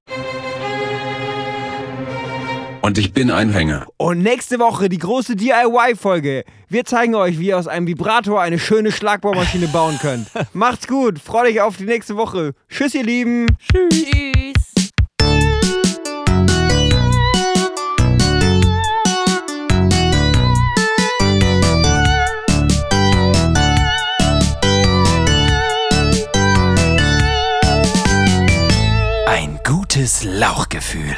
Und 2.82 2.98
ich 3.00 3.14
bin 3.14 3.32
ein 3.32 3.50
Hänger. 3.50 3.88
Und 3.98 4.20
nächste 4.20 4.60
Woche 4.60 4.90
die 4.90 5.00
große 5.00 5.36
DIY-Folge. 5.36 6.46
Wir 6.70 6.86
zeigen 6.86 7.16
euch, 7.16 7.40
wie 7.40 7.48
ihr 7.48 7.58
aus 7.58 7.68
einem 7.68 7.88
Vibrator 7.88 8.42
eine 8.42 8.60
schöne 8.60 8.92
Schlagbohrmaschine 8.92 9.68
bauen 9.68 9.98
könnt. 10.00 10.28
Macht's 10.54 10.88
gut, 10.88 11.20
freut 11.20 11.48
euch 11.48 11.62
auf 11.62 11.78
die 11.78 11.86
nächste 11.86 12.16
Woche. 12.16 12.54
Tschüss, 12.70 12.94
ihr 12.94 13.04
Lieben. 13.04 13.48
Tschüss. 13.60 14.06
Ein 14.06 14.54
gutes 29.88 30.26
Lauchgefühl. 30.26 31.16